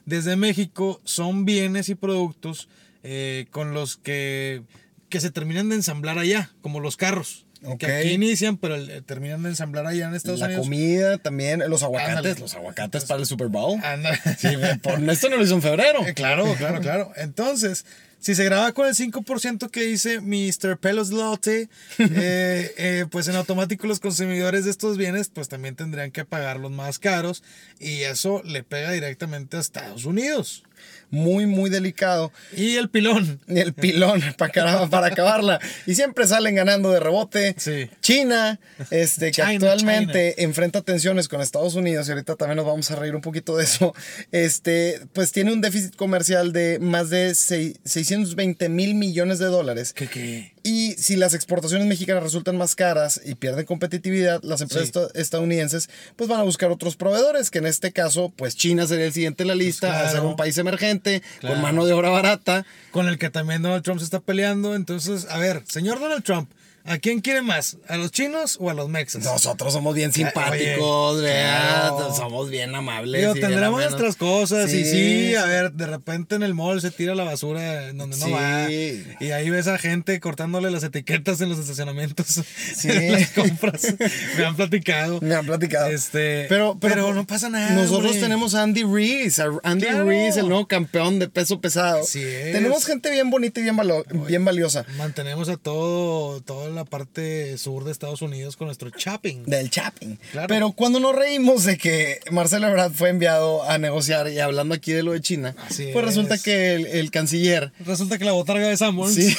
desde 0.05 0.37
México 0.37 1.01
son 1.03 1.43
bienes 1.43 1.89
y 1.89 1.95
productos 1.95 2.69
eh, 3.03 3.47
con 3.51 3.73
los 3.73 3.97
que, 3.97 4.63
que 5.09 5.19
se 5.19 5.31
terminan 5.31 5.69
de 5.69 5.75
ensamblar 5.75 6.17
allá, 6.19 6.51
como 6.61 6.79
los 6.79 6.97
carros. 6.97 7.45
Que 7.79 7.87
aquí 7.91 8.09
inician, 8.09 8.57
pero 8.57 8.75
eh, 8.75 9.01
terminan 9.01 9.41
de 9.41 9.49
ensamblar 9.49 9.87
allá 9.87 10.07
en 10.07 10.13
Estados 10.13 10.41
la 10.41 10.45
Unidos. 10.45 10.63
comida 10.63 11.17
también, 11.17 11.63
los 11.67 11.81
aguacates, 11.81 12.17
Ándale. 12.17 12.39
los 12.39 12.53
aguacates 12.53 13.05
para 13.05 13.19
el 13.19 13.25
Super 13.25 13.47
Bowl. 13.47 13.79
Sí, 14.37 14.49
por 14.83 15.03
esto 15.09 15.29
no 15.29 15.37
lo 15.37 15.43
hizo 15.43 15.55
en 15.55 15.61
febrero. 15.63 16.05
Eh, 16.05 16.13
Claro, 16.13 16.53
claro, 16.55 16.79
claro. 16.81 17.11
Entonces, 17.15 17.85
si 18.19 18.35
se 18.35 18.43
graba 18.45 18.71
con 18.73 18.87
el 18.87 18.93
5% 18.93 19.71
que 19.71 19.81
dice 19.81 20.21
Mr. 20.21 20.77
Pelos 20.77 21.09
Lotte, 21.09 21.47
eh, 21.97 22.73
eh, 22.77 23.05
pues 23.09 23.27
en 23.27 23.35
automático 23.35 23.87
los 23.87 23.99
consumidores 23.99 24.65
de 24.65 24.71
estos 24.71 24.97
bienes 24.97 25.29
pues 25.29 25.49
también 25.49 25.75
tendrían 25.75 26.11
que 26.11 26.25
pagarlos 26.25 26.71
más 26.71 26.99
caros 26.99 27.43
y 27.79 28.01
eso 28.03 28.43
le 28.45 28.61
pega 28.63 28.91
directamente 28.91 29.57
a 29.57 29.61
Estados 29.61 30.05
Unidos. 30.05 30.63
Muy, 31.09 31.45
muy 31.45 31.69
delicado. 31.69 32.31
Y 32.55 32.75
el 32.75 32.89
pilón. 32.89 33.39
Y 33.47 33.59
el 33.59 33.73
pilón 33.73 34.21
para, 34.37 34.87
para 34.89 35.07
acabarla. 35.07 35.59
Y 35.85 35.95
siempre 35.95 36.27
salen 36.27 36.55
ganando 36.55 36.91
de 36.91 36.99
rebote. 36.99 37.55
Sí. 37.57 37.89
China, 38.01 38.59
este, 38.91 39.27
que 39.27 39.41
China, 39.41 39.51
actualmente 39.53 40.43
enfrenta 40.43 40.81
tensiones 40.81 41.27
con 41.27 41.41
Estados 41.41 41.75
Unidos, 41.75 42.07
y 42.07 42.11
ahorita 42.11 42.35
también 42.35 42.57
nos 42.57 42.65
vamos 42.65 42.91
a 42.91 42.95
reír 42.95 43.15
un 43.15 43.21
poquito 43.21 43.55
de 43.57 43.63
eso. 43.63 43.93
Este, 44.31 44.99
pues 45.13 45.31
tiene 45.31 45.53
un 45.53 45.61
déficit 45.61 45.95
comercial 45.95 46.51
de 46.51 46.79
más 46.79 47.09
de 47.09 47.33
seis- 47.35 47.75
620 47.85 48.69
mil 48.69 48.95
millones 48.95 49.39
de 49.39 49.45
dólares. 49.45 49.93
¿Qué 49.93 50.07
qué? 50.07 50.53
Y 50.67 50.93
si 50.97 51.15
las 51.15 51.33
exportaciones 51.33 51.87
mexicanas 51.87 52.23
resultan 52.23 52.57
más 52.57 52.75
caras 52.75 53.21
y 53.23 53.35
pierden 53.35 53.65
competitividad, 53.65 54.41
las 54.43 54.59
empresas 54.61 54.89
Sí. 54.93 54.99
estadounidenses 55.15 55.89
pues 56.15 56.29
van 56.29 56.39
a 56.39 56.43
buscar 56.43 56.71
otros 56.71 56.95
proveedores, 56.97 57.49
que 57.51 57.59
en 57.59 57.67
este 57.67 57.91
caso 57.93 58.33
pues 58.35 58.55
China 58.55 58.85
sería 58.85 59.05
el 59.05 59.13
siguiente 59.13 59.43
en 59.43 59.47
la 59.47 59.55
lista, 59.55 59.87
claro. 59.87 60.07
a 60.07 60.11
ser 60.11 60.19
un 60.21 60.35
país 60.35 60.57
emergente, 60.57 61.21
Claro. 61.39 61.55
con 61.55 61.61
mano 61.63 61.85
de 61.85 61.93
obra 61.93 62.09
barata. 62.09 62.65
Con 62.91 63.07
el 63.07 63.17
que 63.17 63.29
también 63.29 63.61
Donald 63.61 63.83
Trump 63.83 63.99
se 63.99 64.05
está 64.05 64.19
peleando. 64.19 64.75
Entonces, 64.75 65.25
a 65.29 65.37
ver, 65.37 65.63
señor 65.67 65.99
Donald 65.99 66.23
Trump, 66.23 66.49
¿a 66.87 66.97
quién 66.99 67.21
quiere 67.21 67.41
más? 67.41 67.77
¿A 67.87 67.97
los 67.97 68.11
chinos 68.11 68.57
o 68.59 68.69
a 68.69 68.73
los 68.73 68.89
mexas? 68.89 69.23
Nosotros 69.23 69.73
somos 69.73 69.93
bien 69.95 70.11
simpáticos, 70.13 71.21
¿verdad? 71.21 71.89
claro. 71.97 72.15
somos 72.15 72.49
bien 72.49 72.73
amables. 72.75 73.21
Bien 73.21 73.33
tendremos 73.39 73.81
nuestras 73.81 74.15
cosas 74.15 74.71
y 74.73 74.83
Sí, 74.85 74.91
sí, 75.29 75.35
a 75.35 75.43
sí. 75.43 75.49
ver, 75.49 75.71
de 75.73 75.85
repente 75.87 76.35
en 76.35 76.43
el 76.43 76.53
mall 76.53 76.81
se 76.81 76.91
tira 76.91 77.15
la 77.15 77.23
basura 77.23 77.89
en 77.89 77.97
donde 77.97 78.17
no 78.17 78.25
Sí. 78.25 78.31
va 78.31 78.71
y 78.71 79.31
ahí 79.31 79.49
ves 79.49 79.67
a 79.67 79.77
gente 79.77 80.19
cortándole 80.19 80.71
las 80.71 80.83
etiquetas 80.83 81.41
en 81.41 81.49
los 81.49 81.59
estacionamientos 81.59 82.27
Sí. 82.75 82.89
en 82.89 83.11
las 83.13 83.29
compras. 83.31 83.95
Me 84.37 84.45
han 84.45 84.55
platicado. 84.55 85.19
Me 85.21 85.35
han 85.35 85.45
platicado. 85.45 85.87
Este, 85.87 86.45
pero, 86.49 86.77
pero, 86.79 87.13
no 87.13 87.25
pasa 87.27 87.49
nada. 87.49 87.71
Nosotros 87.71 88.05
hombre. 88.11 88.21
tenemos 88.21 88.55
a 88.55 88.63
Andy 88.63 88.83
Reese, 88.83 89.41
a 89.41 89.49
Andy 89.63 89.85
Claro. 89.87 90.05
Reese, 90.05 90.39
el 90.39 90.49
nuevo 90.49 90.67
campeón 90.67 91.19
de 91.19 91.27
peso 91.29 91.59
pesado. 91.61 92.01
Tenemos 92.13 92.85
gente 92.85 93.09
bien 93.11 93.29
bonita 93.29 93.59
y 93.59 93.63
bien, 93.63 93.75
valo- 93.77 94.05
bien 94.27 94.43
valiosa. 94.45 94.85
Mantenemos 94.97 95.49
a 95.49 95.57
todo, 95.57 96.41
toda 96.41 96.76
la 96.77 96.85
parte 96.85 97.57
sur 97.57 97.83
de 97.83 97.91
Estados 97.91 98.21
Unidos 98.21 98.55
con 98.55 98.67
nuestro 98.67 98.89
shopping. 98.89 99.43
Del 99.45 99.69
Chapping. 99.69 100.17
Claro. 100.31 100.47
Pero 100.47 100.71
cuando 100.71 100.99
nos 100.99 101.15
reímos 101.15 101.63
de 101.65 101.77
que 101.77 102.19
Marcelo 102.31 102.67
Ebrard 102.67 102.93
fue 102.93 103.09
enviado 103.09 103.63
a 103.63 103.77
negociar 103.77 104.29
y 104.31 104.39
hablando 104.39 104.73
aquí 104.75 104.91
de 104.93 105.03
lo 105.03 105.11
de 105.11 105.21
China, 105.21 105.55
Así 105.67 105.89
pues 105.93 106.05
resulta 106.05 106.35
es. 106.35 106.43
que 106.43 106.73
el, 106.75 106.85
el 106.85 107.11
canciller 107.11 107.73
Resulta 107.85 108.17
que 108.17 108.25
la 108.25 108.31
botarga 108.31 108.67
de 108.67 108.77
Sanborns. 108.77 109.15
Sí. 109.15 109.35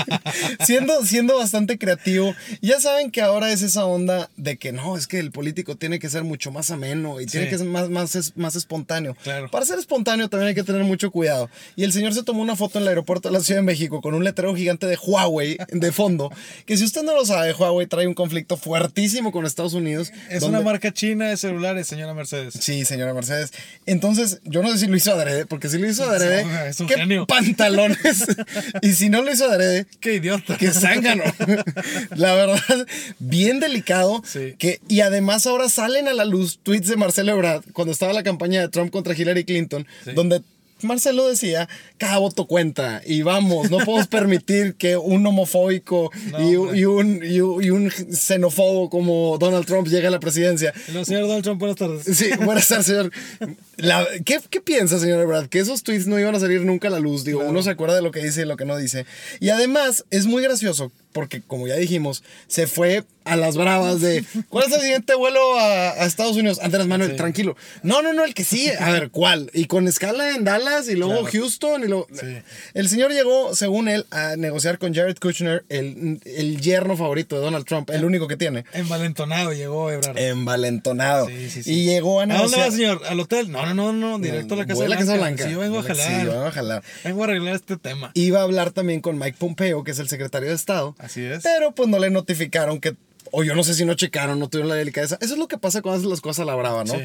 siendo, 0.64 1.04
siendo 1.04 1.36
bastante 1.38 1.78
creativo. 1.78 2.34
Ya 2.62 2.80
saben 2.80 3.10
que 3.10 3.20
ahora 3.22 3.52
es 3.52 3.62
esa 3.62 3.84
onda 3.84 4.30
de 4.36 4.56
que 4.58 4.72
no, 4.72 4.96
es 4.96 5.06
que 5.06 5.18
el 5.18 5.30
político 5.30 5.76
tiene 5.76 5.98
que 5.98 6.08
ser 6.08 6.24
mucho 6.24 6.50
más 6.50 6.70
ameno 6.70 7.20
y 7.20 7.26
tiene 7.26 7.46
Sí. 7.46 7.50
que 7.52 7.58
ser 7.58 7.66
más, 7.66 7.88
más, 7.88 8.14
es- 8.14 8.36
más 8.36 8.56
espontáneo. 8.56 9.16
Claro. 9.22 9.50
Para 9.50 9.64
ser 9.66 9.78
espontáneo 9.78 10.28
también 10.28 10.48
hay 10.48 10.54
que 10.54 10.62
tener 10.64 10.84
mucho 10.84 11.10
cuidado. 11.10 11.50
Y 11.76 11.84
el 11.84 11.92
señor 11.92 12.14
se 12.14 12.22
tomó 12.22 12.42
una 12.42 12.56
foto 12.56 12.78
en 12.78 12.82
el 12.82 12.88
aeropuerto 12.88 13.28
de 13.28 13.32
la 13.34 13.40
Ciudad 13.40 13.60
de 13.60 13.66
México 13.66 14.00
con 14.00 14.14
un 14.14 14.24
letrero 14.24 14.54
gigante 14.54 14.86
de 14.86 14.96
Huawei 14.96 15.56
de 15.68 15.92
fondo 15.92 16.30
Que 16.68 16.76
si 16.76 16.84
usted 16.84 17.02
no 17.02 17.14
lo 17.14 17.24
sabe, 17.24 17.54
Huawei 17.54 17.86
trae 17.86 18.06
un 18.06 18.12
conflicto 18.12 18.58
fuertísimo 18.58 19.32
con 19.32 19.46
Estados 19.46 19.72
Unidos. 19.72 20.12
Es 20.28 20.40
donde- 20.42 20.58
una 20.58 20.64
marca 20.70 20.92
china 20.92 21.30
de 21.30 21.38
celulares, 21.38 21.86
señora 21.88 22.12
Mercedes. 22.12 22.52
Sí, 22.60 22.84
señora 22.84 23.14
Mercedes. 23.14 23.52
Entonces, 23.86 24.40
yo 24.44 24.62
no 24.62 24.70
sé 24.70 24.76
si 24.76 24.86
lo 24.86 24.94
hizo 24.94 25.10
adrede, 25.14 25.46
porque 25.46 25.70
si 25.70 25.78
lo 25.78 25.88
hizo 25.88 26.04
adrede, 26.04 26.44
No, 26.44 26.60
es 26.66 26.78
un 26.78 26.86
¿qué 26.86 26.96
genio. 26.96 27.26
pantalones? 27.26 28.26
y 28.82 28.92
si 28.92 29.08
no 29.08 29.22
lo 29.22 29.32
hizo 29.32 29.46
adrede, 29.50 29.86
Qué 29.98 30.16
idiota. 30.16 30.58
que 30.58 30.70
zángano. 30.70 31.24
la 32.16 32.34
verdad, 32.34 32.86
bien 33.18 33.60
delicado. 33.60 34.22
Sí. 34.26 34.54
Que, 34.58 34.80
y 34.88 35.00
además 35.00 35.46
ahora 35.46 35.70
salen 35.70 36.06
a 36.06 36.12
la 36.12 36.26
luz 36.26 36.60
tweets 36.62 36.88
de 36.88 36.96
Marcelo 36.96 37.32
Ebrard 37.32 37.62
cuando 37.72 37.92
estaba 37.92 38.12
la 38.12 38.22
campaña 38.22 38.60
de 38.60 38.68
Trump 38.68 38.90
contra 38.92 39.14
Hillary 39.16 39.44
Clinton, 39.44 39.86
Sí. 40.04 40.10
donde 40.14 40.42
Marcelo 40.82 41.26
decía, 41.28 41.68
cada 41.96 42.18
voto 42.18 42.46
cuenta 42.46 43.02
y 43.04 43.22
vamos, 43.22 43.70
no 43.70 43.78
podemos 43.78 44.06
permitir 44.08 44.74
que 44.74 44.96
un 44.96 45.26
homofóbico 45.26 46.10
No, 46.30 46.40
y, 46.74 46.78
y 46.80 46.84
un, 46.84 47.20
y, 47.24 47.40
un- 47.40 47.62
y 47.64 47.70
un 47.70 47.90
xenófobo 47.90 48.88
como 48.90 49.36
Donald 49.38 49.66
Trump 49.66 49.88
llegue 49.88 50.06
a 50.06 50.10
la 50.10 50.20
presidencia. 50.20 50.72
No, 50.92 51.04
señor 51.04 51.22
Donald 51.26 51.42
Trump, 51.44 51.58
buenas 51.60 51.76
tardes. 51.76 52.16
Sí, 52.16 52.30
buenas 52.44 52.68
tardes, 52.68 52.86
señor. 52.86 53.10
La- 53.76 54.06
¿qué, 54.24 54.38
¿Qué 54.50 54.60
piensa, 54.60 54.98
señor 54.98 55.20
Ebrard? 55.20 55.48
Que 55.48 55.60
esos 55.60 55.82
tweets 55.82 56.06
no 56.06 56.18
iban 56.18 56.34
a 56.34 56.40
salir 56.40 56.62
nunca 56.64 56.88
a 56.88 56.90
la 56.90 57.00
luz. 57.00 57.24
Digo, 57.24 57.40
uno 57.44 57.62
se 57.62 57.70
acuerda 57.70 57.94
de 57.96 58.02
lo 58.02 58.10
que 58.10 58.22
dice 58.22 58.42
y 58.42 58.44
lo 58.44 58.56
que 58.56 58.64
no 58.64 58.76
dice. 58.76 59.06
Y 59.40 59.50
además, 59.50 60.04
es 60.10 60.26
muy 60.26 60.42
gracioso 60.42 60.92
porque, 61.12 61.40
como 61.42 61.66
ya 61.66 61.76
dijimos, 61.76 62.22
se 62.46 62.66
fue 62.66 63.04
a 63.24 63.36
las 63.36 63.58
bravas 63.58 64.00
de 64.00 64.24
¿cuál 64.48 64.64
es 64.68 64.72
el 64.72 64.80
siguiente 64.80 65.14
vuelo 65.14 65.58
a, 65.58 65.90
a 65.90 66.06
Estados 66.06 66.36
Unidos? 66.36 66.60
Andrés 66.62 66.86
Manuel, 66.86 67.10
Sí. 67.10 67.16
tranquilo. 67.16 67.56
No, 67.82 68.00
no, 68.00 68.14
no, 68.14 68.24
el 68.24 68.32
que 68.32 68.42
sí. 68.44 68.70
A 68.80 68.90
ver, 68.90 69.10
¿cuál? 69.10 69.50
Y 69.52 69.66
con 69.66 69.86
escala 69.86 70.34
en 70.34 70.44
Dallas 70.44 70.88
y 70.88 70.94
luego 70.94 71.12
Claro. 71.12 71.28
Houston. 71.32 71.84
Y 71.84 71.88
luego... 71.88 72.06
Sí. 72.18 72.26
El 72.72 72.88
señor 72.88 73.12
llegó, 73.12 73.54
según 73.54 73.88
él, 73.88 74.06
a 74.10 74.36
negociar 74.36 74.78
con 74.78 74.94
Jared 74.94 75.18
Kushner, 75.18 75.64
el, 75.68 76.20
el 76.24 76.58
yerno 76.62 76.96
favorito 76.96 77.36
de 77.36 77.42
Donald 77.42 77.66
Trump, 77.66 77.90
el 77.90 78.04
único 78.06 78.28
que 78.28 78.38
tiene. 78.38 78.64
Envalentonado 78.72 79.52
llegó 79.52 79.90
Ebrard. 79.90 80.16
Envalentonado. 80.18 81.26
Sí, 81.28 81.50
sí, 81.50 81.62
sí. 81.64 81.72
Y 81.72 81.84
llegó 81.84 82.20
a 82.20 82.24
¿A 82.24 82.26
dónde 82.26 82.38
negociar. 82.56 82.66
va, 82.66 82.70
señor? 82.72 83.02
¿Al 83.08 83.20
hotel? 83.20 83.50
No, 83.52 83.66
no, 83.66 83.74
no, 83.74 83.92
no, 83.92 84.18
directo 84.18 84.54
a 84.54 84.56
la 84.58 84.66
Casa 84.66 84.74
Voy 84.76 84.86
a 84.86 84.88
la 84.88 84.96
Blanca. 84.96 85.12
Casa 85.12 85.18
Blanca. 85.22 85.44
Sí, 85.44 85.50
yo 85.52 85.58
vengo 85.60 85.78
a 85.78 85.82
Sí, 85.82 85.88
jalar. 85.88 86.24
yo 86.24 86.32
vengo 86.32 86.46
a 86.46 86.50
jalar. 86.52 86.82
Vengo 87.04 87.20
a 87.22 87.24
arreglar 87.26 87.54
este 87.56 87.76
tema. 87.76 88.10
Iba 88.14 88.40
a 88.40 88.42
hablar 88.44 88.70
también 88.70 89.00
con 89.02 89.18
Mike 89.18 89.36
Pompeo, 89.38 89.84
que 89.84 89.90
es 89.90 89.98
el 89.98 90.08
secretario 90.08 90.48
de 90.48 90.54
Estado. 90.54 90.96
Así 90.98 91.24
es. 91.24 91.42
Pero 91.42 91.72
pues 91.72 91.88
no 91.88 91.98
le 91.98 92.10
notificaron 92.10 92.80
que, 92.80 92.96
o 93.30 93.44
yo 93.44 93.54
no 93.54 93.64
sé 93.64 93.74
si 93.74 93.84
no 93.84 93.94
checaron, 93.94 94.38
no 94.38 94.48
tuvieron 94.48 94.68
la 94.68 94.74
delicadeza. 94.74 95.18
Eso 95.20 95.34
es 95.34 95.38
lo 95.38 95.48
que 95.48 95.58
pasa 95.58 95.82
cuando 95.82 95.98
haces 95.98 96.10
las 96.10 96.20
cosas 96.20 96.40
a 96.40 96.44
la 96.44 96.54
brava, 96.54 96.84
¿no? 96.84 96.94
Sí. 96.94 97.00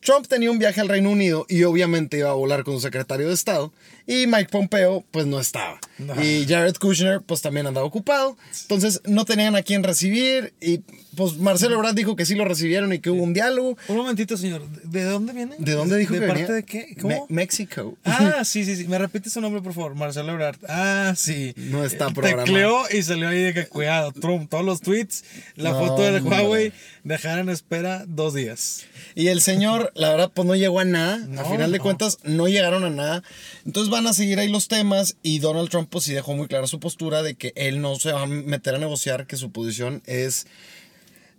Trump 0.00 0.26
tenía 0.28 0.50
un 0.50 0.58
viaje 0.58 0.80
al 0.80 0.88
Reino 0.88 1.10
Unido 1.10 1.44
y 1.48 1.64
obviamente 1.64 2.18
iba 2.18 2.30
a 2.30 2.34
volar 2.34 2.64
con 2.64 2.74
su 2.74 2.80
secretario 2.80 3.28
de 3.28 3.34
Estado. 3.34 3.72
Y 4.10 4.26
Mike 4.26 4.48
Pompeo, 4.50 5.04
pues 5.10 5.26
no 5.26 5.38
estaba. 5.38 5.78
No. 5.98 6.14
Y 6.24 6.46
Jared 6.48 6.76
Kushner, 6.76 7.20
pues 7.20 7.42
también 7.42 7.66
andaba 7.66 7.84
ocupado. 7.86 8.38
Entonces 8.62 9.02
no 9.04 9.26
tenían 9.26 9.54
a 9.54 9.62
quién 9.62 9.82
recibir. 9.84 10.54
Y 10.62 10.78
pues 11.14 11.36
Marcelo 11.36 11.74
Ebrard 11.76 11.94
dijo 11.94 12.16
que 12.16 12.24
sí 12.24 12.34
lo 12.34 12.46
recibieron 12.46 12.90
y 12.94 13.00
que 13.00 13.10
hubo 13.10 13.22
un 13.22 13.34
diálogo. 13.34 13.76
Un 13.88 13.96
momentito, 13.96 14.38
señor. 14.38 14.66
¿De 14.84 15.02
dónde 15.04 15.34
viene? 15.34 15.56
¿De 15.58 15.72
dónde 15.72 15.98
dijo 15.98 16.14
¿De 16.14 16.20
que 16.20 16.26
parte 16.26 16.42
venía? 16.44 16.54
de 16.56 16.62
qué? 16.64 16.96
¿Cómo? 16.98 17.26
Me- 17.28 17.34
México. 17.42 17.98
Ah, 18.04 18.42
sí, 18.44 18.64
sí, 18.64 18.76
sí. 18.76 18.88
Me 18.88 18.96
repite 18.96 19.28
su 19.28 19.42
nombre, 19.42 19.60
por 19.60 19.74
favor. 19.74 19.94
Marcelo 19.94 20.32
Ebrard. 20.32 20.56
Ah, 20.70 21.12
sí. 21.14 21.52
No 21.56 21.84
está 21.84 22.06
Eh, 22.08 22.12
programado. 22.14 22.46
Tecleó 22.46 22.78
y 22.98 23.02
salió 23.02 23.28
ahí 23.28 23.42
de 23.42 23.52
que 23.52 23.66
cuidado. 23.66 24.12
Trump, 24.12 24.48
todos 24.48 24.64
los 24.64 24.80
tweets, 24.80 25.22
la 25.56 25.72
No, 25.72 25.80
foto 25.86 26.02
del. 26.02 26.22
Huawei, 26.22 26.72
dejar 27.04 27.40
en 27.40 27.50
espera 27.50 28.04
dos 28.08 28.32
días. 28.32 28.86
Y 29.14 29.26
el 29.28 29.42
señor, 29.42 29.92
la 29.94 30.08
verdad, 30.10 30.30
pues 30.32 30.46
no 30.48 30.54
llegó 30.54 30.80
a 30.80 30.84
nada. 30.86 31.16
A 31.38 31.44
final 31.44 31.72
de 31.72 31.78
cuentas, 31.80 32.18
no 32.22 32.48
llegaron 32.48 32.84
a 32.84 32.90
nada. 32.90 33.22
Entonces 33.66 33.90
van 33.98 34.06
a 34.06 34.12
seguir 34.12 34.38
ahí 34.38 34.48
los 34.48 34.68
temas. 34.68 35.16
Y 35.22 35.40
Donald 35.40 35.70
Trump, 35.70 35.88
pues 35.90 36.04
sí 36.04 36.12
dejó 36.12 36.34
muy 36.34 36.46
clara 36.46 36.66
su 36.66 36.78
postura 36.78 37.22
de 37.22 37.34
que 37.34 37.52
él 37.56 37.80
no 37.80 37.96
se 37.96 38.12
va 38.12 38.22
a 38.22 38.26
meter 38.26 38.76
a 38.76 38.78
negociar, 38.78 39.26
que 39.26 39.36
su 39.36 39.50
posición 39.50 40.02
es. 40.06 40.46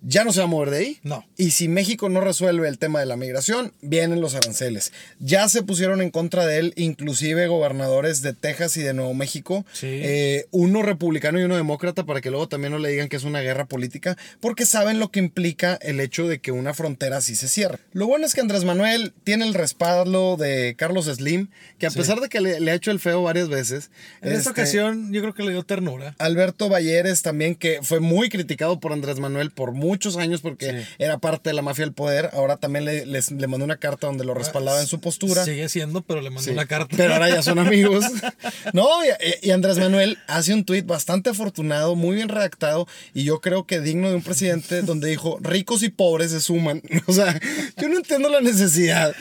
Ya 0.01 0.23
no 0.23 0.31
se 0.31 0.39
va 0.39 0.45
a 0.45 0.47
mover 0.47 0.69
de 0.69 0.77
ahí. 0.77 0.99
No. 1.03 1.25
Y 1.37 1.51
si 1.51 1.67
México 1.67 2.07
no 2.09 2.21
resuelve 2.21 2.67
el 2.67 2.77
tema 2.77 2.99
de 2.99 3.05
la 3.05 3.17
migración, 3.17 3.73
vienen 3.81 4.21
los 4.21 4.33
aranceles. 4.35 4.93
Ya 5.19 5.47
se 5.49 5.61
pusieron 5.63 6.01
en 6.01 6.09
contra 6.09 6.45
de 6.45 6.57
él, 6.59 6.73
inclusive 6.77 7.47
gobernadores 7.47 8.21
de 8.21 8.33
Texas 8.33 8.77
y 8.77 8.81
de 8.81 8.93
Nuevo 8.93 9.13
México. 9.13 9.65
Sí. 9.73 9.87
Eh, 9.89 10.45
uno 10.51 10.81
republicano 10.83 11.39
y 11.39 11.43
uno 11.43 11.55
demócrata, 11.57 12.05
para 12.05 12.21
que 12.21 12.29
luego 12.29 12.47
también 12.47 12.71
no 12.71 12.79
le 12.79 12.89
digan 12.89 13.09
que 13.09 13.17
es 13.17 13.23
una 13.23 13.41
guerra 13.41 13.65
política, 13.65 14.17
porque 14.39 14.65
saben 14.65 14.99
lo 14.99 15.11
que 15.11 15.19
implica 15.19 15.75
el 15.81 15.99
hecho 15.99 16.27
de 16.27 16.39
que 16.39 16.51
una 16.51 16.73
frontera 16.73 17.17
así 17.17 17.35
se 17.35 17.47
cierre. 17.47 17.79
Lo 17.91 18.07
bueno 18.07 18.25
es 18.25 18.33
que 18.33 18.41
Andrés 18.41 18.63
Manuel 18.63 19.13
tiene 19.23 19.45
el 19.45 19.53
respaldo 19.53 20.37
de 20.37 20.75
Carlos 20.77 21.05
Slim, 21.05 21.49
que 21.77 21.87
a 21.87 21.89
Sí. 21.89 21.97
pesar 21.99 22.19
de 22.21 22.29
que 22.29 22.39
le, 22.39 22.59
le 22.59 22.71
ha 22.71 22.75
hecho 22.75 22.91
el 22.91 22.99
feo 22.99 23.21
varias 23.23 23.49
veces, 23.49 23.89
En 24.21 24.29
esta 24.29 24.37
este, 24.39 24.49
ocasión, 24.51 25.11
yo 25.11 25.21
creo 25.21 25.33
que 25.33 25.43
le 25.43 25.51
dio 25.51 25.63
ternura. 25.63 26.15
Alberto 26.19 26.69
Valleres 26.69 27.21
también, 27.21 27.55
que 27.55 27.79
fue 27.81 27.99
muy 27.99 28.29
criticado 28.29 28.79
por 28.79 28.93
Andrés 28.93 29.19
Manuel 29.19 29.51
por 29.51 29.71
muchos 29.89 30.17
años 30.17 30.41
porque 30.41 30.69
Sí. 30.71 30.87
era 30.99 31.17
parte 31.17 31.49
de 31.49 31.53
la 31.55 31.61
mafia 31.61 31.83
del 31.85 31.93
poder. 31.93 32.29
Ahora 32.33 32.57
también 32.57 32.85
le, 32.85 33.05
les- 33.05 33.31
le 33.31 33.47
mandó 33.47 33.65
una 33.65 33.77
carta 33.77 34.07
donde 34.07 34.23
lo 34.23 34.33
respaldaba 34.33 34.79
en 34.81 34.87
su 34.87 34.99
postura. 34.99 35.43
Sigue 35.45 35.67
siendo, 35.69 36.01
pero 36.01 36.21
le 36.21 36.29
mandó 36.29 36.43
Sí, 36.43 36.51
una 36.51 36.65
carta. 36.67 36.95
Pero 36.95 37.13
ahora 37.13 37.29
ya 37.29 37.41
son 37.41 37.59
amigos. 37.59 38.05
No, 38.73 38.87
y, 39.03 39.47
y 39.47 39.51
Andrés 39.51 39.77
Manuel 39.77 40.17
hace 40.27 40.53
un 40.53 40.63
tuit 40.63 40.85
bastante 40.85 41.29
afortunado, 41.31 41.95
muy 41.95 42.15
bien 42.15 42.29
redactado, 42.29 42.87
y 43.13 43.23
yo 43.23 43.41
creo 43.41 43.65
que 43.65 43.79
digno 43.79 44.09
de 44.09 44.15
un 44.15 44.21
presidente 44.21 44.81
donde 44.83 45.09
dijo, 45.09 45.37
ricos 45.41 45.81
y 45.83 45.89
pobres 45.89 46.31
se 46.31 46.41
suman. 46.41 46.81
O 47.07 47.13
sea, 47.13 47.39
yo 47.77 47.89
no 47.89 47.97
entiendo 47.97 48.29
la 48.29 48.41
necesidad 48.41 49.15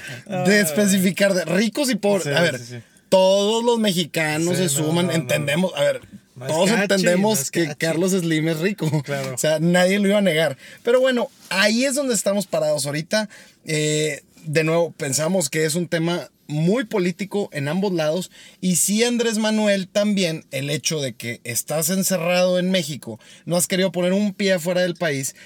de 0.46 0.60
especificar 0.60 1.32
de 1.34 1.44
ricos 1.44 1.90
y 1.90 1.94
pobres. 1.94 2.26
Ah. 2.26 2.30
Sí, 2.30 2.36
a 2.36 2.42
ver, 2.42 2.82
todos 3.08 3.64
los 3.64 3.78
mexicanos 3.78 4.56
Sí, 4.58 4.64
se 4.64 4.68
suman, 4.68 5.06
no, 5.06 5.12
no. 5.12 5.18
entendemos, 5.18 5.72
a 5.76 5.80
ver. 5.82 6.00
Todos 6.46 6.70
cachi, 6.70 6.82
entendemos 6.82 7.50
que 7.50 7.66
cachi. 7.66 7.76
Carlos 7.76 8.12
Slim 8.12 8.48
es 8.48 8.58
rico. 8.58 8.88
Claro. 9.04 9.34
O 9.34 9.38
sea, 9.38 9.58
nadie 9.58 9.98
lo 9.98 10.08
iba 10.08 10.18
a 10.18 10.22
negar. 10.22 10.58
Pero 10.82 11.00
bueno, 11.00 11.30
ahí 11.50 11.84
es 11.84 11.94
donde 11.94 12.14
estamos 12.14 12.46
parados 12.46 12.84
ahorita. 12.86 13.28
Eh, 13.64 14.22
de 14.44 14.64
nuevo, 14.64 14.92
pensamos 14.92 15.48
que 15.48 15.64
es 15.64 15.74
un 15.74 15.88
tema 15.88 16.28
muy 16.48 16.84
político 16.84 17.50
en 17.52 17.68
ambos 17.68 17.92
lados. 17.92 18.30
Y 18.60 18.76
sí, 18.76 19.04
Andrés 19.04 19.38
Manuel, 19.38 19.86
también 19.86 20.44
el 20.50 20.70
hecho 20.70 21.00
de 21.00 21.14
que 21.14 21.40
estás 21.44 21.90
encerrado 21.90 22.58
en 22.58 22.70
México, 22.70 23.20
no 23.44 23.56
has 23.56 23.68
querido 23.68 23.92
poner 23.92 24.12
un 24.14 24.32
pie 24.34 24.58
fuera 24.58 24.80
del 24.80 24.94
país, 24.94 25.36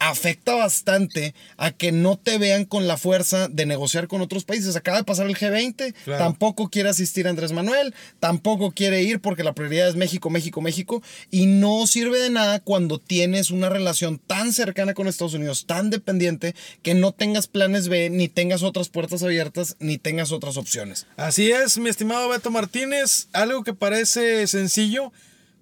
afecta 0.00 0.54
bastante 0.54 1.34
a 1.58 1.72
que 1.72 1.92
no 1.92 2.16
te 2.16 2.38
vean 2.38 2.64
con 2.64 2.88
la 2.88 2.96
fuerza 2.96 3.48
de 3.48 3.66
negociar 3.66 4.08
con 4.08 4.22
otros 4.22 4.44
países. 4.44 4.74
Acaba 4.74 4.96
de 4.96 5.04
pasar 5.04 5.26
el 5.26 5.36
G20, 5.36 5.94
Claro. 6.04 6.24
tampoco 6.24 6.70
quiere 6.70 6.88
asistir 6.88 7.28
Andrés 7.28 7.52
Manuel, 7.52 7.94
tampoco 8.18 8.72
quiere 8.72 9.02
ir 9.02 9.20
porque 9.20 9.44
la 9.44 9.52
prioridad 9.52 9.88
es 9.88 9.96
México, 9.96 10.30
México, 10.30 10.62
México, 10.62 11.02
y 11.30 11.44
no 11.46 11.86
sirve 11.86 12.18
de 12.18 12.30
nada 12.30 12.60
cuando 12.60 12.98
tienes 12.98 13.50
una 13.50 13.68
relación 13.68 14.18
tan 14.18 14.54
cercana 14.54 14.94
con 14.94 15.06
Estados 15.06 15.34
Unidos, 15.34 15.66
tan 15.66 15.90
dependiente, 15.90 16.54
que 16.82 16.94
no 16.94 17.12
tengas 17.12 17.46
planes 17.46 17.88
B, 17.88 18.08
ni 18.08 18.28
tengas 18.28 18.62
otras 18.62 18.88
puertas 18.88 19.22
abiertas, 19.22 19.76
ni 19.80 19.98
tengas 19.98 20.32
otras 20.32 20.56
opciones. 20.56 21.06
Así 21.18 21.52
es, 21.52 21.76
mi 21.76 21.90
estimado 21.90 22.28
Beto 22.30 22.50
Martínez, 22.50 23.28
algo 23.34 23.62
que 23.64 23.74
parece 23.74 24.46
sencillo, 24.46 25.12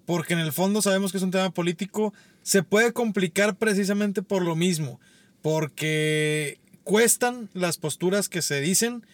porque 0.05 0.33
en 0.33 0.39
el 0.39 0.53
fondo 0.53 0.81
sabemos 0.81 1.11
que 1.11 1.17
es 1.17 1.23
un 1.23 1.31
tema 1.31 1.49
político, 1.51 2.13
se 2.49 2.63
puede 2.63 2.93
complicar 2.93 3.57
precisamente 3.57 4.23
por 4.23 4.41
lo 4.41 4.55
mismo, 4.55 4.99
porque 5.43 6.57
cuestan 6.83 7.47
las 7.53 7.77
posturas 7.77 8.27
que 8.27 8.41
se 8.41 8.59
dicen, 8.59 9.05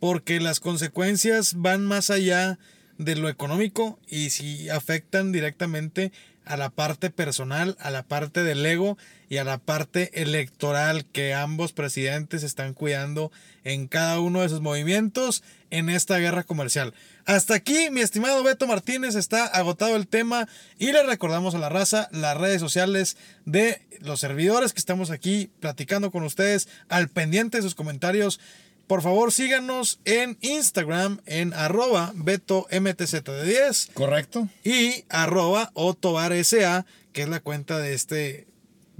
porque 0.00 0.40
las 0.40 0.58
consecuencias 0.58 1.54
van 1.54 1.84
más 1.84 2.10
allá 2.10 2.58
de 2.98 3.14
lo 3.14 3.28
económico 3.28 4.00
y 4.08 4.30
si 4.30 4.68
afectan 4.70 5.30
directamente 5.30 6.10
a 6.50 6.56
la 6.56 6.68
parte 6.68 7.10
personal, 7.10 7.76
a 7.78 7.90
la 7.90 8.02
parte 8.02 8.42
del 8.42 8.66
ego 8.66 8.98
y 9.28 9.36
a 9.36 9.44
la 9.44 9.58
parte 9.58 10.20
electoral 10.20 11.04
que 11.04 11.32
ambos 11.32 11.72
presidentes 11.72 12.42
están 12.42 12.74
cuidando 12.74 13.30
en 13.62 13.86
cada 13.86 14.18
uno 14.18 14.40
de 14.40 14.48
sus 14.48 14.60
movimientos 14.60 15.44
en 15.70 15.88
esta 15.88 16.18
guerra 16.18 16.42
comercial. 16.42 16.92
Hasta 17.24 17.54
aquí, 17.54 17.90
mi 17.92 18.00
estimado 18.00 18.42
Beto 18.42 18.66
Martínez, 18.66 19.14
está 19.14 19.46
agotado 19.46 19.94
el 19.94 20.08
tema 20.08 20.48
y 20.76 20.90
le 20.90 21.04
recordamos 21.04 21.54
a 21.54 21.58
la 21.58 21.68
raza 21.68 22.08
las 22.10 22.36
redes 22.36 22.60
sociales 22.60 23.16
de 23.44 23.80
los 24.00 24.18
servidores 24.18 24.72
que 24.72 24.80
estamos 24.80 25.12
aquí 25.12 25.50
platicando 25.60 26.10
con 26.10 26.24
ustedes 26.24 26.68
al 26.88 27.08
pendiente 27.08 27.58
de 27.58 27.62
sus 27.62 27.76
comentarios. 27.76 28.40
Por 28.90 29.02
favor, 29.02 29.30
síganos 29.30 30.00
en 30.04 30.36
Instagram 30.40 31.20
en 31.24 31.54
arroba 31.54 32.12
betomtz10 32.16 33.92
¿Correcto? 33.92 34.48
y 34.64 35.04
arroba 35.08 35.70
otobarsa, 35.74 36.84
que 37.12 37.22
es 37.22 37.28
la 37.28 37.38
cuenta 37.38 37.78
de 37.78 37.94
este 37.94 38.48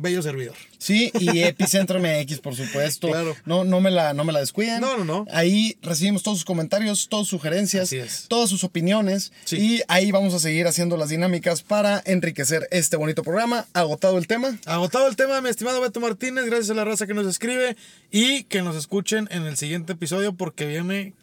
bello 0.01 0.23
servidor. 0.23 0.55
Sí, 0.79 1.13
y 1.19 1.41
Epicentro 1.41 2.01
MX, 2.01 2.41
por 2.41 2.55
supuesto. 2.57 3.09
Claro. 3.09 3.37
No, 3.45 3.65
no, 3.65 3.81
me 3.81 3.91
la, 3.91 4.15
no 4.15 4.25
me 4.25 4.33
la 4.33 4.41
descuiden. 4.41 4.81
No, 4.81 4.97
no, 4.97 5.05
no. 5.05 5.27
Ahí 5.33 5.77
recibimos 5.83 6.23
todos 6.23 6.39
sus 6.39 6.45
comentarios, 6.45 7.09
todas 7.09 7.27
sus 7.27 7.39
sugerencias, 7.39 7.95
todas 8.29 8.49
sus 8.49 8.65
opiniones. 8.65 9.33
Sí. 9.45 9.57
Y 9.57 9.83
ahí 9.89 10.11
vamos 10.11 10.35
a 10.35 10.39
seguir 10.39 10.67
haciendo 10.67 10.97
las 10.97 11.11
dinámicas 11.11 11.63
para 11.63 12.03
enriquecer 12.07 12.67
este 12.71 12.97
bonito 12.97 13.23
programa. 13.23 13.67
Agotado 13.73 14.19
el 14.19 14.27
tema. 14.27 14.59
Agotado 14.67 15.07
el 15.09 15.17
tema, 15.17 15.41
mi 15.41 15.51
estimado 15.51 15.81
Beto 15.81 16.01
Martínez, 16.01 16.47
gracias 16.47 16.71
a 16.71 16.75
la 16.75 16.85
raza 16.85 17.07
que 17.07 17.15
nos 17.15 17.27
escribe 17.27 17.77
y 18.11 18.45
que 18.45 18.63
nos 18.63 18.77
escuchen 18.77 19.29
en 19.31 19.47
el 19.47 19.57
siguiente 19.57 19.93
episodio 19.93 20.33
porque 20.33 20.67
viene 20.67 21.15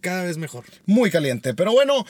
cada 0.00 0.24
vez 0.24 0.38
mejor. 0.38 0.64
Muy 0.86 1.10
caliente. 1.10 1.54
Pero 1.54 1.72
bueno, 1.72 2.04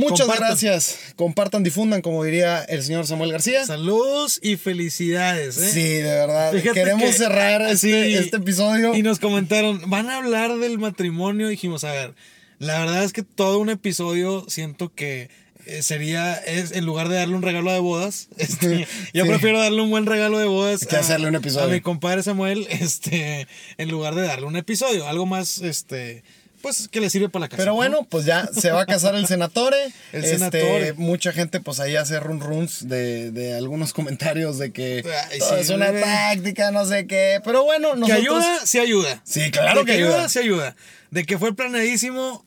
muchas 0.00 0.20
Compartan. 0.26 0.48
gracias. 0.48 0.98
Compartan, 1.16 1.62
difundan, 1.62 2.02
como 2.02 2.24
diría 2.24 2.62
el 2.64 2.82
señor 2.82 3.06
Samuel 3.06 3.32
García. 3.32 3.64
Saludos 3.66 4.40
y 4.42 4.56
felicidades. 4.56 5.58
¿eh? 5.58 5.70
Sí, 5.72 5.82
de 5.82 6.02
verdad. 6.02 6.52
Fíjate 6.52 6.72
Queremos 6.74 7.04
que- 7.04 7.12
cerrar 7.12 7.62
este, 7.62 7.76
sí, 8.08 8.14
este 8.14 8.38
episodio. 8.38 8.94
Y 8.94 9.02
nos 9.02 9.18
comentaron, 9.18 9.88
van 9.88 10.10
a 10.10 10.16
hablar 10.16 10.56
del 10.58 10.78
matrimonio. 10.78 11.48
Dijimos, 11.48 11.84
a 11.84 11.92
ver, 11.92 12.14
la 12.58 12.78
verdad 12.80 13.04
es 13.04 13.12
que 13.12 13.22
todo 13.22 13.58
un 13.58 13.70
episodio 13.70 14.44
siento 14.48 14.92
que 14.94 15.28
eh, 15.66 15.82
sería, 15.82 16.34
es 16.34 16.72
en 16.72 16.84
lugar 16.86 17.08
de 17.10 17.16
darle 17.16 17.34
un 17.36 17.42
regalo 17.42 17.70
de 17.70 17.78
bodas, 17.80 18.28
este, 18.38 18.86
yo 19.14 19.24
Sí. 19.24 19.28
prefiero 19.28 19.60
darle 19.60 19.82
un 19.82 19.90
buen 19.90 20.06
regalo 20.06 20.38
de 20.38 20.46
bodas 20.46 20.86
Que 20.86 20.96
hacerle 20.96 21.28
un 21.28 21.34
episodio. 21.36 21.66
a 21.66 21.68
mi 21.68 21.80
compadre 21.82 22.22
Samuel, 22.22 22.66
este, 22.70 23.46
en 23.76 23.88
lugar 23.90 24.14
de 24.14 24.22
darle 24.22 24.46
un 24.46 24.56
episodio, 24.56 25.06
algo 25.06 25.26
más, 25.26 25.58
este, 25.58 26.24
pues 26.62 26.88
que 26.88 27.00
le 27.00 27.10
sirve 27.10 27.28
para 27.28 27.44
la 27.44 27.48
casa. 27.48 27.58
Pero 27.58 27.72
¿no? 27.72 27.76
bueno, 27.76 28.06
pues 28.08 28.24
ya 28.24 28.46
se 28.52 28.70
va 28.70 28.82
a 28.82 28.86
casar 28.86 29.14
el 29.14 29.26
senatore. 29.26 29.76
El 30.12 30.24
Este, 30.24 30.38
senatore. 30.38 30.92
Mucha 30.94 31.32
gente 31.32 31.60
pues 31.60 31.80
ahí 31.80 31.96
hace 31.96 32.18
run 32.20 32.40
runs 32.40 32.88
de, 32.88 33.30
de 33.30 33.54
algunos 33.54 33.92
comentarios 33.94 34.58
de 34.58 34.72
que 34.72 35.04
Ay, 35.30 35.40
sí, 35.40 35.54
es 35.58 35.70
una 35.70 35.92
táctica, 35.92 36.70
no 36.70 36.84
sé 36.84 37.06
qué. 37.06 37.40
Pero 37.44 37.64
bueno, 37.64 37.92
Que 37.94 37.98
nosotros... 38.00 38.18
ayuda, 38.44 38.60
sí 38.66 38.78
ayuda. 38.78 39.20
Sí, 39.24 39.50
claro 39.50 39.80
De 39.80 39.86
que 39.86 39.92
ayuda. 39.92 40.28
sí 40.28 40.38
ayuda. 40.40 40.76
De 41.10 41.24
que 41.24 41.38
fue 41.38 41.54
planeadísimo, 41.54 42.44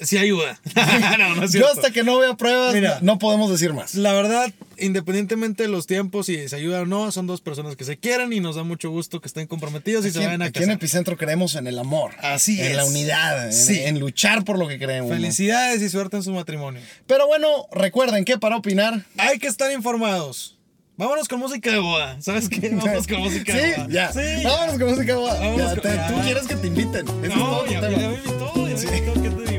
sí 0.00 0.18
ayuda. 0.18 0.60
no, 1.18 1.34
no 1.36 1.44
es 1.44 1.52
Yo 1.52 1.66
hasta 1.70 1.90
que 1.90 2.02
no 2.04 2.18
vea 2.18 2.34
pruebas, 2.36 2.74
Mira. 2.74 2.98
no 3.02 3.18
podemos 3.18 3.50
decir 3.50 3.72
más. 3.72 3.94
La 3.94 4.12
verdad, 4.12 4.52
independientemente 4.78 5.62
de 5.64 5.68
los 5.68 5.86
tiempos, 5.86 6.26
si 6.26 6.48
se 6.48 6.56
ayuda 6.56 6.82
o 6.82 6.86
no, 6.86 7.10
son 7.12 7.26
dos 7.26 7.40
personas 7.40 7.76
que 7.76 7.84
se 7.84 7.96
quieren 7.98 8.32
y 8.32 8.40
nos 8.40 8.56
da 8.56 8.62
mucho 8.64 8.90
gusto 8.90 9.20
que 9.20 9.28
estén 9.28 9.46
comprometidos 9.46 10.04
y 10.06 10.10
se 10.10 10.18
Aquí, 10.18 10.26
vayan 10.26 10.42
a 10.42 10.46
aquí 10.46 10.58
en 10.60 10.64
casar. 10.66 10.76
Epicentro 10.76 11.16
creemos 11.16 11.54
en 11.54 11.66
el 11.66 11.78
amor. 11.78 12.12
Así 12.20 12.60
en 12.60 12.66
es. 12.72 12.76
la 12.76 12.84
unidad, 12.84 13.46
en, 13.46 13.52
Sí. 13.52 13.80
en 13.80 13.98
luchar 14.00 14.44
por 14.44 14.58
lo 14.58 14.68
que 14.68 14.78
creemos. 14.78 15.10
Felicidades 15.10 15.82
y 15.82 15.88
suerte 15.88 16.16
en 16.16 16.22
su 16.22 16.32
matrimonio. 16.32 16.80
Pero 17.06 17.26
bueno, 17.26 17.66
recuerden 17.72 18.24
que 18.24 18.38
para 18.38 18.56
opinar... 18.56 19.04
Hay 19.18 19.38
que 19.38 19.46
estar 19.46 19.70
informados. 19.72 20.58
Vámonos 20.96 21.26
con 21.26 21.40
música 21.40 21.72
de 21.72 21.78
boda. 21.78 22.20
¿Sabes 22.20 22.48
qué? 22.48 22.68
Vámonos 22.72 23.06
con 23.08 23.18
música 23.20 23.52
de 23.52 23.74
Sí, 23.74 23.80
boda. 23.80 23.88
ya. 23.90 24.12
Sí. 24.12 24.44
Vámonos 24.44 24.78
con 24.78 24.90
música. 24.90 25.16
boda. 25.16 25.34
Vámonos 25.40 25.58
Ya, 25.58 25.68
con- 25.80 25.82
te- 25.90 25.96
ya. 25.96 26.06
Tú 26.06 26.20
quieres 26.22 26.46
que 26.46 26.54
te 26.56 26.66
inviten. 26.68 27.08
Ese 27.08 27.26
es 27.26 27.36
No, 27.36 27.44
todo 27.46 27.64
tu 27.64 27.72
ya, 27.72 27.80
tema. 27.80 27.96
ya 27.96 28.00
ya 28.02 28.16
Sí. 28.78 28.86
me 28.86 28.96
invitó, 28.98 29.22
¿qué 29.22 29.53